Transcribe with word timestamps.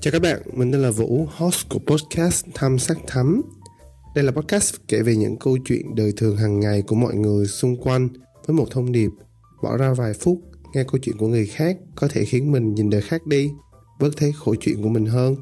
Chào 0.00 0.12
các 0.12 0.22
bạn, 0.22 0.42
mình 0.52 0.72
tên 0.72 0.82
là 0.82 0.90
Vũ, 0.90 1.26
host 1.36 1.68
của 1.68 1.78
podcast 1.78 2.46
Thăm 2.54 2.78
Sắc 2.78 2.98
Thắm. 3.06 3.42
Đây 4.14 4.24
là 4.24 4.32
podcast 4.32 4.74
kể 4.88 5.02
về 5.02 5.16
những 5.16 5.36
câu 5.36 5.58
chuyện 5.64 5.94
đời 5.94 6.12
thường 6.16 6.36
hàng 6.36 6.60
ngày 6.60 6.82
của 6.82 6.96
mọi 6.96 7.14
người 7.14 7.46
xung 7.46 7.76
quanh 7.76 8.08
với 8.46 8.56
một 8.56 8.66
thông 8.70 8.92
điệp 8.92 9.10
bỏ 9.62 9.76
ra 9.76 9.92
vài 9.92 10.12
phút 10.14 10.40
nghe 10.74 10.84
câu 10.84 10.98
chuyện 11.02 11.16
của 11.16 11.26
người 11.26 11.46
khác 11.46 11.76
có 11.94 12.08
thể 12.08 12.24
khiến 12.24 12.52
mình 12.52 12.74
nhìn 12.74 12.90
đời 12.90 13.00
khác 13.00 13.26
đi, 13.26 13.50
bớt 14.00 14.10
thấy 14.16 14.32
khổ 14.32 14.54
chuyện 14.60 14.82
của 14.82 14.88
mình 14.88 15.06
hơn. 15.06 15.36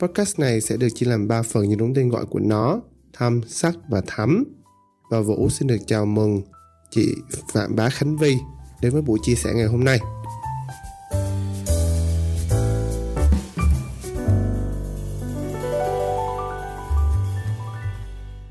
Podcast 0.00 0.38
này 0.38 0.60
sẽ 0.60 0.76
được 0.76 0.88
chia 0.94 1.06
làm 1.06 1.28
3 1.28 1.42
phần 1.42 1.68
như 1.68 1.74
đúng 1.74 1.94
tên 1.94 2.08
gọi 2.08 2.26
của 2.26 2.40
nó, 2.40 2.80
thăm, 3.12 3.40
sắc 3.46 3.74
và 3.90 4.02
thắm. 4.06 4.44
Và 5.10 5.20
Vũ 5.20 5.48
xin 5.48 5.68
được 5.68 5.78
chào 5.86 6.06
mừng 6.06 6.42
chị 6.90 7.14
Phạm 7.52 7.76
Bá 7.76 7.88
Khánh 7.88 8.16
Vi 8.16 8.36
đến 8.82 8.92
với 8.92 9.02
buổi 9.02 9.18
chia 9.22 9.34
sẻ 9.34 9.50
ngày 9.54 9.66
hôm 9.66 9.84
nay. 9.84 10.00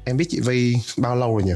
Em 0.09 0.17
biết 0.17 0.25
chị 0.29 0.39
Vi 0.39 0.75
bao 0.97 1.15
lâu 1.15 1.33
rồi 1.33 1.43
nhỉ? 1.43 1.53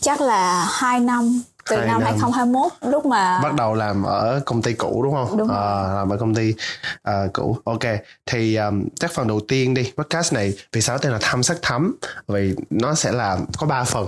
chắc 0.00 0.20
là 0.20 0.68
2 0.72 1.00
năm 1.00 1.42
từ 1.70 1.76
Hai 1.76 1.86
năm 1.86 2.00
năm. 2.00 2.02
2021 2.10 2.72
lúc 2.92 3.06
mà 3.06 3.40
Bắt 3.42 3.54
đầu 3.54 3.74
làm 3.74 4.02
ở 4.02 4.40
công 4.46 4.62
ty 4.62 4.72
cũ 4.72 5.00
đúng 5.04 5.14
không? 5.14 5.36
Đúng 5.38 5.48
Ờ, 5.48 5.92
làm 5.94 6.08
ở 6.08 6.16
công 6.16 6.34
ty 6.34 6.54
ờ, 7.02 7.28
cũ. 7.32 7.58
Ok, 7.64 7.80
thì 8.26 8.56
um, 8.56 8.84
chắc 9.00 9.12
phần 9.12 9.28
đầu 9.28 9.40
tiên 9.48 9.74
đi, 9.74 9.92
podcast 9.96 10.32
này 10.32 10.54
vì 10.72 10.80
sao 10.80 10.98
tên 10.98 11.12
là 11.12 11.18
thăm 11.22 11.42
sắc 11.42 11.56
thắm? 11.62 11.96
Vì 12.28 12.54
nó 12.70 12.94
sẽ 12.94 13.12
là 13.12 13.38
có 13.58 13.66
3 13.66 13.84
phần. 13.84 14.06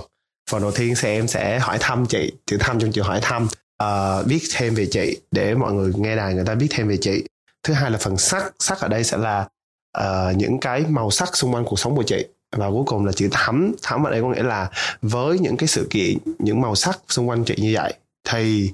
Phần 0.51 0.61
đầu 0.61 0.71
tiên 0.71 0.95
sẽ 0.95 1.09
em 1.09 1.27
sẽ 1.27 1.59
hỏi 1.59 1.77
thăm 1.79 2.05
chị, 2.05 2.31
chữ 2.45 2.57
thăm 2.59 2.79
trong 2.79 2.91
chữ 2.91 3.01
hỏi 3.01 3.19
thăm, 3.21 3.47
Ờ, 3.77 4.23
biết 4.23 4.39
thêm 4.55 4.75
về 4.75 4.87
chị 4.91 5.17
để 5.31 5.55
mọi 5.55 5.73
người 5.73 5.91
nghe 5.95 6.15
đài 6.15 6.33
người 6.33 6.45
ta 6.45 6.55
biết 6.55 6.67
thêm 6.69 6.87
về 6.87 6.97
chị. 7.01 7.23
Thứ 7.63 7.73
hai 7.73 7.91
là 7.91 7.97
phần 7.97 8.17
sắc, 8.17 8.53
sắc 8.59 8.79
ở 8.79 8.87
đây 8.87 9.03
sẽ 9.03 9.17
là 9.17 9.47
ờ, 9.91 10.33
những 10.37 10.59
cái 10.59 10.85
màu 10.89 11.11
sắc 11.11 11.35
xung 11.37 11.53
quanh 11.53 11.65
cuộc 11.65 11.79
sống 11.79 11.95
của 11.95 12.03
chị 12.03 12.25
và 12.55 12.69
cuối 12.69 12.83
cùng 12.85 13.05
là 13.05 13.11
chữ 13.11 13.27
thắm. 13.31 13.75
Thắm 13.83 14.03
ở 14.03 14.11
đây 14.11 14.21
có 14.21 14.27
nghĩa 14.29 14.43
là 14.43 14.69
với 15.01 15.39
những 15.39 15.57
cái 15.57 15.67
sự 15.67 15.87
kiện 15.89 16.17
những 16.39 16.61
màu 16.61 16.75
sắc 16.75 16.99
xung 17.09 17.29
quanh 17.29 17.43
chị 17.43 17.55
như 17.57 17.71
vậy 17.75 17.93
thì 18.29 18.71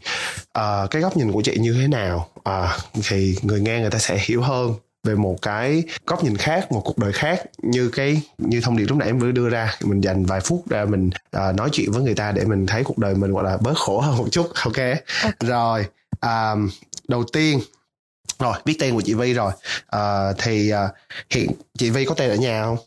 ờ, 0.51 0.87
cái 0.91 1.01
góc 1.01 1.17
nhìn 1.17 1.31
của 1.31 1.41
chị 1.41 1.57
như 1.59 1.73
thế 1.73 1.87
nào? 1.87 2.29
Ờ, 2.43 2.77
thì 3.09 3.35
người 3.41 3.61
nghe 3.61 3.79
người 3.79 3.89
ta 3.89 3.99
sẽ 3.99 4.17
hiểu 4.21 4.41
hơn 4.41 4.73
về 5.03 5.15
một 5.15 5.41
cái 5.41 5.83
góc 6.07 6.23
nhìn 6.23 6.37
khác 6.37 6.71
một 6.71 6.81
cuộc 6.85 6.97
đời 6.97 7.13
khác 7.13 7.41
như 7.63 7.89
cái 7.89 8.21
như 8.37 8.61
thông 8.61 8.77
điệp 8.77 8.85
lúc 8.85 8.97
nãy 8.97 9.07
em 9.07 9.19
vừa 9.19 9.31
đưa 9.31 9.49
ra. 9.49 9.75
Mình 9.83 10.01
dành 10.01 10.25
vài 10.25 10.39
phút 10.39 10.69
ra 10.69 10.85
mình 10.85 11.09
ờ, 11.31 11.51
nói 11.51 11.69
chuyện 11.71 11.91
với 11.91 12.01
người 12.03 12.15
ta 12.15 12.31
để 12.31 12.45
mình 12.45 12.65
thấy 12.65 12.83
cuộc 12.83 12.97
đời 12.97 13.15
mình 13.15 13.33
gọi 13.33 13.43
là 13.43 13.57
bớt 13.57 13.77
khổ 13.77 13.99
hơn 13.99 14.17
một 14.17 14.27
chút 14.31 14.49
ok? 14.63 14.97
Rồi 15.39 15.85
à, 16.19 16.55
đầu 17.07 17.23
tiên 17.33 17.59
rồi 18.39 18.53
biết 18.65 18.75
tên 18.79 18.93
của 18.93 19.01
chị 19.01 19.13
Vi 19.13 19.33
rồi. 19.33 19.51
Ờ, 19.85 20.33
thì 20.37 20.69
ờ, 20.69 20.89
hiện 21.29 21.51
chị 21.77 21.89
Vi 21.89 22.05
có 22.05 22.15
tên 22.15 22.29
ở 22.29 22.35
nhà 22.35 22.63
không 22.63 22.77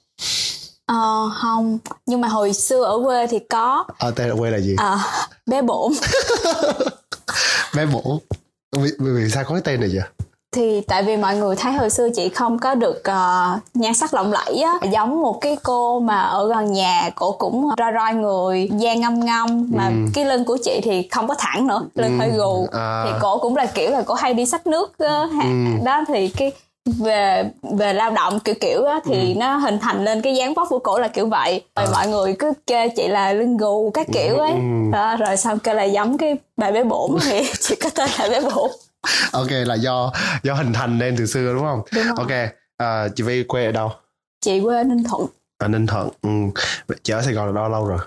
ờ, 0.86 1.30
không. 1.34 1.78
Nhưng 2.06 2.20
mà 2.20 2.28
hồi 2.28 2.52
xưa 2.52 2.84
ở 2.84 3.00
quê 3.04 3.26
thì 3.26 3.38
có. 3.38 3.84
Ờ, 3.98 4.10
tên 4.10 4.30
ở 4.30 4.36
quê 4.38 4.50
là 4.50 4.58
gì? 4.58 4.76
Ờ, 4.78 4.98
bé 5.46 5.62
bổn. 5.62 5.92
Bé 7.76 7.86
bổ 7.86 8.18
vì, 8.76 8.90
vì, 8.98 9.30
sao 9.30 9.44
có 9.44 9.50
cái 9.54 9.62
tên 9.64 9.80
này 9.80 9.90
vậy? 9.94 10.04
Thì 10.52 10.80
tại 10.80 11.02
vì 11.02 11.16
mọi 11.16 11.36
người 11.36 11.56
thấy 11.56 11.72
hồi 11.72 11.90
xưa 11.90 12.08
chị 12.14 12.28
không 12.28 12.58
có 12.58 12.74
được 12.74 13.04
ờ, 13.04 13.58
nhan 13.74 13.94
sắc 13.94 14.14
lộng 14.14 14.32
lẫy 14.32 14.62
á. 14.62 14.72
Giống 14.92 15.20
một 15.20 15.38
cái 15.40 15.56
cô 15.62 16.00
mà 16.00 16.20
ở 16.22 16.48
gần 16.48 16.72
nhà 16.72 17.10
cổ 17.14 17.32
cũng 17.32 17.68
roi 17.78 17.92
roi 17.94 18.14
người 18.14 18.68
da 18.78 18.94
ngâm 18.94 19.20
ngâm 19.20 19.68
mà 19.74 19.90
cái 20.14 20.24
lưng 20.24 20.44
của 20.44 20.58
chị 20.64 20.80
thì 20.84 21.08
không 21.12 21.28
có 21.28 21.34
thẳng 21.38 21.66
nữa 21.66 21.82
lưng 21.94 22.18
hơi 22.18 22.30
gù. 22.30 22.66
À. 22.72 23.04
thì 23.06 23.10
cổ 23.20 23.38
cũng 23.38 23.56
là 23.56 23.66
kiểu 23.66 23.90
là 23.90 24.02
cổ 24.02 24.14
hay 24.14 24.34
đi 24.34 24.46
xách 24.46 24.66
nước 24.66 24.92
ờ, 24.98 25.24
ha- 25.24 25.50
đó 25.84 26.04
thì 26.08 26.28
cái 26.28 26.52
về 26.84 27.50
về 27.78 27.92
lao 27.92 28.10
động 28.10 28.40
kiểu 28.40 28.54
kiểu 28.60 28.84
á, 28.84 29.00
thì 29.04 29.34
nó 29.34 29.56
hình 29.56 29.78
thành 29.78 30.04
lên 30.04 30.22
cái 30.22 30.34
dáng 30.34 30.54
vóc 30.54 30.66
của 30.70 30.78
cổ 30.78 30.98
là 30.98 31.08
kiểu 31.08 31.28
vậy. 31.28 31.64
Rồi 31.76 31.86
mọi 31.92 32.08
người 32.08 32.36
cứ 32.38 32.52
kêu 32.66 32.88
chị 32.96 33.08
là 33.08 33.32
lưng 33.32 33.56
gù 33.56 33.90
các 33.90 34.06
kiểu 34.12 34.36
ấy. 34.36 34.52
Đó, 34.92 35.16
rồi 35.16 35.36
xong 35.36 35.58
kêu 35.58 35.74
là 35.74 35.84
giống 35.84 36.18
cái 36.18 36.36
bà 36.56 36.70
bé 36.70 36.84
bổn 36.84 37.10
thì 37.22 37.52
chị 37.60 37.74
có 37.74 37.90
tên 37.94 38.10
là 38.18 38.28
bé 38.28 38.40
bổn. 38.40 38.70
Ok 39.32 39.50
là 39.50 39.74
do 39.74 40.12
do 40.42 40.54
hình 40.54 40.72
thành 40.72 40.98
nên 40.98 41.16
từ 41.16 41.26
xưa 41.26 41.52
đúng 41.54 41.62
không? 41.62 41.82
Đúng 41.92 42.04
rồi. 42.04 42.14
ok 42.18 42.50
à, 42.76 43.08
chị 43.16 43.22
Vi 43.22 43.44
quê 43.44 43.66
ở 43.66 43.72
đâu? 43.72 43.90
Chị 44.40 44.60
quê 44.60 44.76
ở 44.76 44.84
ninh 44.84 45.04
thuận. 45.04 45.26
Ở 45.58 45.68
Ninh 45.68 45.86
Thuận 45.86 46.08
ừ. 46.22 46.28
chị 47.02 47.12
ở 47.12 47.22
Sài 47.22 47.34
Gòn 47.34 47.46
là 47.46 47.52
bao 47.52 47.68
lâu 47.68 47.86
rồi? 47.86 47.98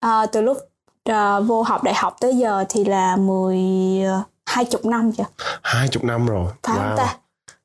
À, 0.00 0.26
từ 0.32 0.40
lúc 0.40 0.58
à, 1.04 1.40
vô 1.40 1.62
học 1.62 1.82
đại 1.84 1.94
học 1.94 2.16
tới 2.20 2.36
giờ 2.36 2.64
thì 2.68 2.84
là 2.84 3.16
mười 3.16 3.58
ờ, 4.06 4.22
hai 4.46 4.64
chục 4.64 4.84
năm 4.84 5.12
chưa? 5.12 5.24
Hai 5.62 5.88
chục 5.88 6.04
năm 6.04 6.26
rồi. 6.26 6.52
Phải 6.62 6.76
không 6.76 6.86
wow. 6.86 6.96
ta 6.96 7.16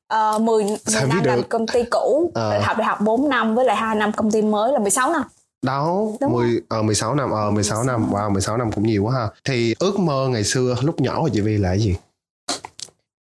à, 0.08 0.38
10, 0.38 0.64
10 0.64 0.76
Sao 0.86 1.06
năm 1.06 1.24
làm 1.24 1.42
công 1.42 1.66
ty 1.66 1.84
cũ 1.90 2.30
Ờ. 2.34 2.50
rồi 2.52 2.62
học 2.62 2.76
đại 2.78 2.86
học 2.86 3.00
4 3.00 3.28
năm 3.28 3.54
với 3.54 3.64
lại 3.64 3.76
2 3.76 3.94
năm 3.94 4.12
công 4.12 4.30
ty 4.30 4.42
mới 4.42 4.72
là 4.72 4.78
16 4.78 5.12
năm. 5.12 5.22
Đó 5.62 5.98
Đúng 6.20 6.32
10 6.32 6.60
ờ 6.68 6.82
16 6.82 7.14
năm 7.14 7.30
ờ 7.30 7.50
16 7.50 7.84
năm 7.84 8.10
wow 8.12 8.30
16 8.32 8.56
năm 8.56 8.72
cũng 8.72 8.86
nhiều 8.86 9.04
quá 9.04 9.12
ha. 9.14 9.28
Thì 9.44 9.74
ước 9.78 9.98
mơ 9.98 10.28
ngày 10.30 10.44
xưa 10.44 10.76
lúc 10.82 11.00
nhỏ 11.00 11.20
của 11.20 11.28
chị 11.32 11.40
Vi 11.40 11.58
là 11.58 11.68
cái 11.68 11.78
gì? 11.80 11.96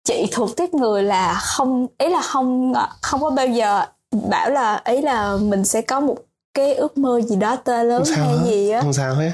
Chị 0.05 0.27
thuộc 0.33 0.57
tiếp 0.57 0.75
người 0.75 1.03
là 1.03 1.35
không 1.35 1.87
ý 1.99 2.09
là 2.09 2.23
không 2.23 2.73
không 3.03 3.21
có 3.21 3.31
bao 3.31 3.47
giờ 3.47 3.85
bảo 4.31 4.51
là 4.51 4.83
ý 4.85 5.01
là 5.03 5.37
mình 5.37 5.65
sẽ 5.65 5.83
có 5.83 6.01
một 6.01 6.17
cái 6.55 6.75
ước 6.75 6.99
mơ 6.99 7.21
gì 7.21 7.37
đó 7.37 7.57
tê 7.57 7.85
lớn 7.85 8.03
hay 8.17 8.39
gì 8.47 8.71
á. 8.71 8.81
không 8.83 8.93
sao 8.93 9.15
hết 9.15 9.31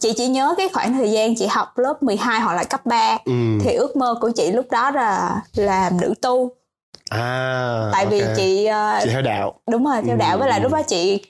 chị 0.00 0.12
chỉ 0.16 0.26
nhớ 0.26 0.54
cái 0.56 0.68
khoảng 0.72 0.92
thời 0.94 1.10
gian 1.10 1.34
chị 1.36 1.46
học 1.46 1.78
lớp 1.78 2.02
12 2.02 2.40
hoặc 2.40 2.54
là 2.54 2.64
cấp 2.64 2.86
3 2.86 3.18
ừ. 3.24 3.32
thì 3.60 3.72
ước 3.74 3.96
mơ 3.96 4.14
của 4.20 4.30
chị 4.30 4.50
lúc 4.52 4.70
đó 4.70 4.90
là 4.90 5.40
làm 5.56 6.00
nữ 6.00 6.14
tu 6.22 6.50
à 7.10 7.90
tại 7.92 8.06
vì 8.06 8.20
ok. 8.20 8.30
chị 8.36 8.64
ờ, 8.64 9.00
chị 9.04 9.10
theo 9.10 9.22
đạo 9.22 9.54
đúng 9.70 9.84
rồi 9.84 10.02
theo 10.06 10.16
đạo 10.16 10.38
với 10.38 10.48
lại 10.48 10.60
lúc 10.60 10.72
đó 10.72 10.82
chị 10.82 11.20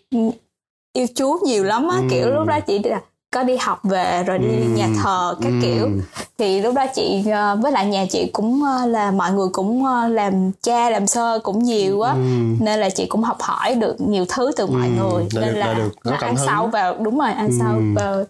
yêu 0.93 1.07
Chúa 1.15 1.39
nhiều 1.45 1.65
lắm 1.65 1.89
á 1.89 1.97
Ừ. 1.97 2.03
kiểu 2.11 2.31
lúc 2.31 2.47
đó 2.47 2.61
chị 2.61 2.79
là 2.85 3.01
có 3.33 3.43
đi 3.43 3.57
học 3.57 3.81
về 3.83 4.23
rồi 4.27 4.39
đi 4.39 4.47
Ừ. 4.63 4.69
nhà 4.69 4.89
thờ 5.03 5.35
các 5.43 5.49
Ừ. 5.49 5.59
kiểu 5.63 5.91
thì 6.39 6.61
lúc 6.61 6.75
đó 6.75 6.87
chị 6.95 7.25
ờ, 7.33 7.57
với 7.63 7.73
lại 7.73 7.87
nhà 7.87 8.07
chị 8.11 8.31
cũng 8.33 8.63
ờ, 8.65 8.87
là 8.87 9.11
mọi 9.11 9.33
người 9.33 9.49
cũng 9.53 9.87
làm 10.11 10.51
cha 10.63 10.91
làm 10.91 11.07
sơ 11.07 11.39
cũng 11.43 11.59
nhiều 11.65 12.01
á 12.01 12.13
Ừ. 12.13 12.21
nên 12.61 12.81
là 12.81 12.91
chị 12.91 13.07
cũng 13.07 13.23
học 13.23 13.37
hỏi 13.41 13.75
được 13.75 13.97
nhiều 14.01 14.25
thứ 14.29 14.51
từ 14.57 14.67
mọi 14.67 14.87
Ừ, 14.89 14.93
người 14.93 15.29
nên 15.35 15.55
là 15.55 15.67
đã 15.67 15.75
được 15.75 15.91
cảm 16.05 16.21
ăn 16.21 16.37
hứng. 16.37 16.47
sâu 16.47 16.67
vào 16.67 16.95
đúng 16.99 17.19
rồi 17.19 17.33
ăn 17.33 17.47
Ừ. 17.51 17.57
sâu 17.59 17.83
vào 17.95 18.25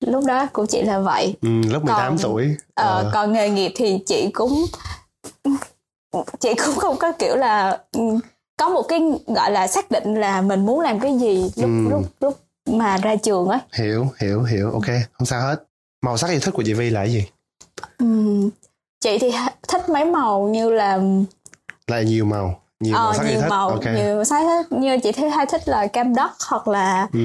lúc 0.00 0.24
đó 0.24 0.46
của 0.52 0.66
chị 0.66 0.82
là 0.82 0.98
vậy. 0.98 1.34
Ừ, 1.42 1.48
lúc 1.70 1.84
18 1.84 2.08
Còn- 2.08 2.18
tuổi. 2.22 2.56
Ờ, 2.74 2.84
Ờ. 3.04 3.10
còn 3.14 3.32
nghề 3.32 3.50
nghiệp 3.50 3.72
thì 3.76 3.98
chị 4.06 4.30
cũng 4.34 4.64
chị 6.40 6.54
cũng 6.66 6.74
không 6.76 6.96
có 6.96 7.12
kiểu 7.12 7.36
là 7.36 7.78
ừ, 7.92 8.00
có 8.56 8.68
một 8.68 8.82
cái 8.82 9.00
gọi 9.26 9.50
là 9.52 9.66
xác 9.66 9.90
định 9.90 10.14
là 10.14 10.40
mình 10.42 10.66
muốn 10.66 10.80
làm 10.80 11.00
cái 11.00 11.18
gì 11.18 11.42
lúc 11.56 11.70
Ừ. 11.70 11.88
lúc 11.90 12.02
lúc 12.20 12.38
mà 12.66 12.96
ra 12.96 13.16
trường 13.16 13.48
ấy 13.48 13.58
hiểu 13.72 14.06
hiểu 14.20 14.42
hiểu. 14.42 14.70
Ok 14.72 14.86
không 15.12 15.26
sao 15.26 15.40
hết. 15.40 15.56
Màu 16.02 16.16
sắc 16.16 16.30
yêu 16.30 16.40
thích 16.40 16.54
của 16.54 16.62
chị 16.66 16.74
Vi 16.74 16.90
là 16.90 17.00
cái 17.00 17.12
gì? 17.12 17.24
Ừm, 17.98 18.50
chị 19.00 19.18
thì 19.18 19.30
thích 19.68 19.88
mấy 19.88 20.04
màu 20.04 20.48
như 20.48 20.70
là 20.70 20.98
là 21.86 22.02
nhiều 22.02 22.24
màu 22.24 22.60
nhiều 22.80 22.96
ờ, 22.96 23.02
màu 23.04 23.14
sắc 23.14 23.24
nhiều 23.24 23.40
thích. 23.40 23.48
màu 23.50 23.68
ok. 23.68 23.84
nhiều 23.84 24.24
sắc 24.24 24.40
thích. 24.42 24.78
Như 24.78 24.98
chị 25.02 25.12
thấy 25.12 25.30
hay 25.30 25.46
thích 25.46 25.62
là 25.68 25.86
cam 25.86 26.14
đất 26.14 26.30
hoặc 26.48 26.68
là 26.68 27.08
ừ. 27.12 27.18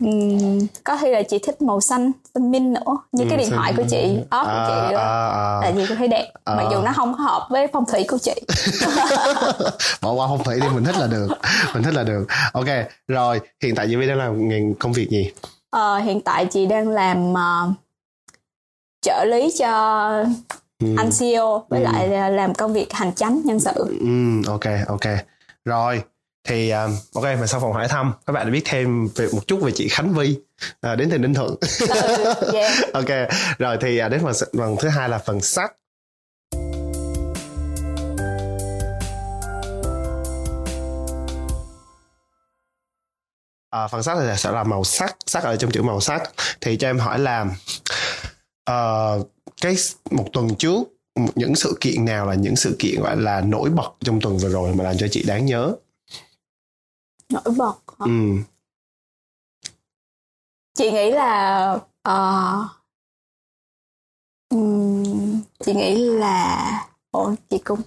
ừm, 0.00 0.58
có 0.84 0.96
khi 1.00 1.10
là 1.10 1.22
chị 1.22 1.38
thích 1.38 1.62
màu 1.62 1.80
xanh 1.80 2.12
xanh 2.34 2.50
minh 2.50 2.72
nữa. 2.72 2.96
Như 3.12 3.24
cái 3.24 3.32
Ừ, 3.32 3.36
điện 3.38 3.50
xanh 3.50 3.58
thoại 3.58 3.74
của 3.76 3.82
chị 3.90 4.18
ốp 4.30 4.44
của 4.46 4.50
à, 4.52 4.66
chị 4.68 4.94
đó. 4.94 5.00
à, 5.00 5.28
à. 5.28 5.60
là 5.62 5.72
chị 5.76 5.86
cũng 5.88 5.96
thấy 5.96 6.08
đẹp 6.08 6.32
mặc 6.46 6.62
À. 6.62 6.68
dù 6.72 6.82
nó 6.82 6.92
không 6.96 7.12
có 7.18 7.24
hợp 7.24 7.46
với 7.50 7.66
phong 7.72 7.84
thủy 7.86 8.04
của 8.08 8.18
chị. 8.18 8.32
Bỏ 10.02 10.12
qua 10.12 10.26
phong 10.28 10.44
thủy 10.44 10.60
đi 10.60 10.68
mình 10.74 10.84
thích 10.84 10.96
là 10.98 11.06
được. 11.06 11.28
Mình 11.74 11.82
thích 11.82 11.94
là 11.94 12.02
được. 12.02 12.26
Ok 12.52 12.66
rồi 13.08 13.40
hiện 13.62 13.74
tại 13.74 13.86
chị 13.88 13.96
Vi 13.96 14.06
đang 14.06 14.18
làm 14.18 14.48
nghề 14.48 14.60
công 14.78 14.92
việc 14.92 15.10
gì? 15.10 15.32
Ờ, 15.70 15.98
hiện 15.98 16.20
tại 16.20 16.46
chị 16.46 16.66
đang 16.66 16.88
làm 16.88 17.34
ờ, 17.34 17.70
trợ 19.02 19.24
lý 19.24 19.52
cho 19.58 20.24
ừ. 20.82 20.94
anh 20.96 21.10
CEO 21.20 21.64
với 21.68 21.80
Ừ. 21.80 21.84
lại 21.84 22.08
là 22.08 22.28
làm 22.28 22.54
công 22.54 22.72
việc 22.72 22.92
hành 22.92 23.14
chánh 23.14 23.40
nhân 23.44 23.60
sự. 23.60 23.72
ừ 24.00 24.06
ok 24.50 24.64
ok 24.88 25.12
rồi 25.64 26.02
thì 26.48 26.70
um, 26.70 26.90
ok 27.14 27.24
mà 27.24 27.46
sau 27.46 27.60
phòng 27.60 27.72
hỏi 27.72 27.88
thăm 27.88 28.12
các 28.26 28.32
bạn 28.32 28.46
đã 28.46 28.50
biết 28.52 28.62
thêm 28.64 29.08
về 29.16 29.28
một 29.32 29.46
chút 29.46 29.60
về 29.62 29.72
chị 29.74 29.88
Khánh 29.88 30.14
Vi 30.14 30.36
à, 30.80 30.94
đến 30.94 31.10
từ 31.10 31.18
Ninh 31.18 31.34
Thuận 31.34 31.54
Ừ, 32.40 32.52
yeah. 32.54 32.72
ok 32.92 33.08
rồi 33.58 33.76
thì 33.80 33.98
à, 33.98 34.08
đến 34.08 34.20
phần 34.24 34.32
phần 34.58 34.76
thứ 34.80 34.88
hai 34.88 35.08
là 35.08 35.18
phần 35.18 35.40
sắc 35.40 35.72
à, 43.70 43.86
phần 43.88 44.02
sắc 44.02 44.18
thì 44.20 44.26
sẽ 44.36 44.50
là 44.50 44.64
màu 44.64 44.84
sắc 44.84 45.16
sắc 45.26 45.42
ở 45.44 45.56
trong 45.56 45.70
chữ 45.70 45.82
màu 45.82 46.00
sắc 46.00 46.22
thì 46.60 46.76
cho 46.76 46.88
em 46.88 46.98
hỏi 46.98 47.18
là 47.18 47.46
ờ, 48.64 49.18
cái 49.62 49.74
một 50.10 50.26
tuần 50.32 50.48
trước 50.58 50.82
những 51.34 51.54
sự 51.54 51.76
kiện 51.80 52.04
nào 52.04 52.26
là 52.26 52.34
những 52.34 52.56
sự 52.56 52.76
kiện 52.78 53.00
gọi 53.00 53.16
là 53.16 53.40
nổi 53.40 53.70
bật 53.70 53.90
trong 54.00 54.20
tuần 54.20 54.38
vừa 54.38 54.48
rồi 54.48 54.74
mà 54.74 54.84
làm 54.84 54.96
cho 54.98 55.06
chị 55.10 55.22
đáng 55.26 55.46
nhớ 55.46 55.74
Nổi 57.32 57.42
bật. 57.56 57.74
hả? 57.98 58.04
ừ 58.04 58.10
Chị 60.74 60.90
nghĩ 60.90 61.10
là 61.10 61.78
ờ, 62.02 62.64
ừm, 64.48 65.40
chị 65.66 65.74
nghĩ 65.74 65.94
là 66.04 66.68
ủa 67.10 67.34
chị 67.50 67.58
cũng 67.64 67.80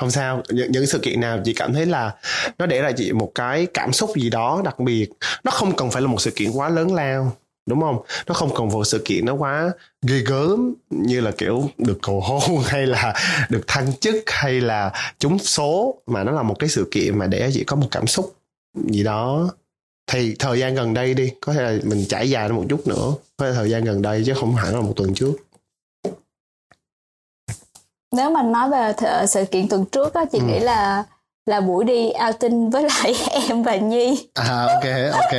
không 0.00 0.10
sao 0.10 0.42
những, 0.48 0.72
những 0.72 0.86
sự 0.86 0.98
kiện 1.02 1.20
nào 1.20 1.40
chị 1.44 1.52
cảm 1.54 1.72
thấy 1.74 1.86
là 1.86 2.16
nó 2.58 2.66
để 2.66 2.82
lại 2.82 2.92
chị 2.96 3.12
một 3.12 3.32
cái 3.34 3.66
cảm 3.74 3.92
xúc 3.92 4.10
gì 4.16 4.30
đó 4.30 4.62
đặc 4.64 4.78
biệt 4.80 5.08
nó 5.44 5.50
không 5.50 5.76
cần 5.76 5.90
phải 5.90 6.02
là 6.02 6.08
một 6.08 6.20
sự 6.20 6.30
kiện 6.36 6.50
quá 6.50 6.68
lớn 6.68 6.94
lao 6.94 7.36
đúng 7.66 7.80
không? 7.80 7.98
Nó 8.26 8.34
không 8.34 8.50
cần 8.56 8.68
một 8.68 8.84
sự 8.84 9.02
kiện 9.04 9.24
nó 9.24 9.34
quá 9.34 9.70
ghê 10.06 10.18
gớm 10.18 10.74
như 10.90 11.20
là 11.20 11.30
kiểu 11.38 11.70
được 11.78 11.98
cầu 12.02 12.20
hôn 12.20 12.62
hay 12.66 12.86
là 12.86 13.14
được 13.48 13.64
thăng 13.66 13.96
chức 13.96 14.16
hay 14.26 14.60
là 14.60 14.92
trúng 15.18 15.38
số. 15.38 16.02
Mà 16.06 16.24
nó 16.24 16.32
là 16.32 16.42
một 16.42 16.56
cái 16.58 16.68
sự 16.68 16.88
kiện 16.90 17.18
mà 17.18 17.26
để 17.26 17.50
chị 17.54 17.64
có 17.64 17.76
một 17.76 17.88
cảm 17.90 18.06
xúc 18.06 18.34
gì 18.88 19.02
đó. 19.02 19.50
Thì 20.06 20.36
thời 20.38 20.58
gian 20.58 20.74
gần 20.74 20.94
đây 20.94 21.14
đi 21.14 21.32
có 21.40 21.52
thể 21.52 21.62
là 21.62 21.78
mình 21.84 22.04
trải 22.08 22.30
dài 22.30 22.48
một 22.48 22.64
chút 22.68 22.86
nữa. 22.86 23.14
Có 23.36 23.46
thể 23.46 23.52
thời 23.52 23.70
gian 23.70 23.84
gần 23.84 24.02
đây 24.02 24.22
chứ 24.26 24.34
không 24.34 24.54
hẳn 24.54 24.74
là 24.74 24.80
một 24.80 24.92
tuần 24.96 25.14
trước. 25.14 25.32
Nếu 28.12 28.30
mà 28.30 28.42
nói 28.42 28.70
về 28.70 28.92
sự 29.26 29.44
kiện 29.44 29.68
tuần 29.68 29.84
trước 29.92 30.14
á 30.14 30.24
chị 30.32 30.38
ừ. 30.38 30.44
nghĩ 30.44 30.60
là 30.60 31.04
là 31.46 31.60
buổi 31.60 31.84
đi 31.84 32.12
outing 32.26 32.70
với 32.70 32.82
lại 32.82 33.14
em 33.48 33.62
và 33.62 33.76
nhi 33.76 34.28
à 34.34 34.66
ok 34.66 35.12
ok 35.12 35.32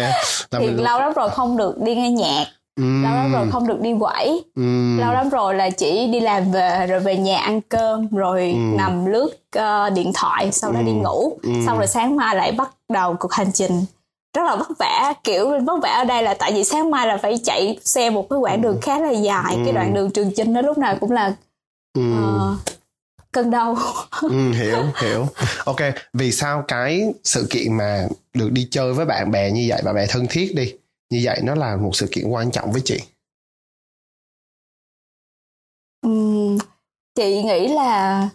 là 0.51 0.59
thì 0.59 0.67
mình... 0.67 0.83
lâu 0.83 0.99
lắm 0.99 1.13
rồi 1.13 1.29
không 1.29 1.57
được 1.57 1.81
đi 1.81 1.95
nghe 1.95 2.09
nhạc 2.09 2.45
Mm. 2.79 3.03
lâu 3.03 3.13
lắm 3.13 3.31
rồi 3.31 3.47
không 3.51 3.67
được 3.67 3.81
đi 3.81 3.93
quẩy 3.99 4.43
mm. 4.55 4.99
lâu 4.99 5.13
lắm 5.13 5.29
rồi 5.29 5.55
là 5.55 5.69
chỉ 5.69 6.07
đi 6.07 6.19
làm 6.19 6.51
về 6.51 6.87
rồi 6.89 6.99
về 6.99 7.17
nhà 7.17 7.39
ăn 7.39 7.61
cơm 7.61 8.07
rồi 8.07 8.53
mm. 8.53 8.77
nằm 8.77 9.05
lướt 9.05 9.29
uh, 9.57 9.93
điện 9.93 10.11
thoại 10.15 10.51
sau 10.51 10.71
đó 10.71 10.79
mm. 10.79 10.85
đi 10.85 10.91
ngủ 10.91 11.37
mm. 11.43 11.65
xong 11.65 11.77
rồi 11.77 11.87
sáng 11.87 12.15
mai 12.15 12.35
lại 12.35 12.51
bắt 12.51 12.71
đầu 12.89 13.15
cuộc 13.19 13.33
hành 13.33 13.51
trình 13.53 13.85
rất 14.35 14.43
là 14.43 14.55
vất 14.55 14.69
vả 14.79 15.13
kiểu 15.23 15.59
vất 15.65 15.79
vả 15.81 15.89
ở 15.89 16.03
đây 16.03 16.23
là 16.23 16.33
tại 16.33 16.53
vì 16.53 16.63
sáng 16.63 16.91
mai 16.91 17.07
là 17.07 17.17
phải 17.17 17.37
chạy 17.43 17.79
xe 17.83 18.09
một 18.09 18.29
cái 18.29 18.39
quãng 18.39 18.61
đường 18.61 18.77
khá 18.81 18.99
là 18.99 19.11
dài 19.11 19.57
mm. 19.57 19.65
cái 19.65 19.73
đoạn 19.73 19.93
đường 19.93 20.11
trường 20.11 20.31
chinh 20.35 20.53
đó 20.53 20.61
lúc 20.61 20.77
nào 20.77 20.95
cũng 20.99 21.11
là 21.11 21.33
uh, 21.99 22.57
cơn 23.31 23.51
đau. 23.51 23.77
Ừ, 24.21 24.51
hiểu 24.51 24.85
hiểu. 25.01 25.27
Ok 25.65 25.79
vì 26.13 26.31
sao 26.31 26.63
cái 26.67 27.13
sự 27.23 27.47
kiện 27.49 27.77
mà 27.77 28.07
được 28.33 28.51
đi 28.51 28.67
chơi 28.71 28.93
với 28.93 29.05
bạn 29.05 29.31
bè 29.31 29.51
như 29.51 29.65
vậy 29.69 29.81
bạn 29.85 29.95
bè 29.95 30.05
thân 30.09 30.27
thiết 30.29 30.55
đi 30.55 30.73
như 31.09 31.21
vậy 31.23 31.39
nó 31.43 31.55
là 31.55 31.75
một 31.75 31.95
sự 31.95 32.07
kiện 32.11 32.27
quan 32.27 32.51
trọng 32.51 32.71
với 32.71 32.81
chị? 32.85 32.99
Uhm, 36.07 36.57
chị 37.15 37.43
nghĩ 37.43 37.67
là 37.67 38.29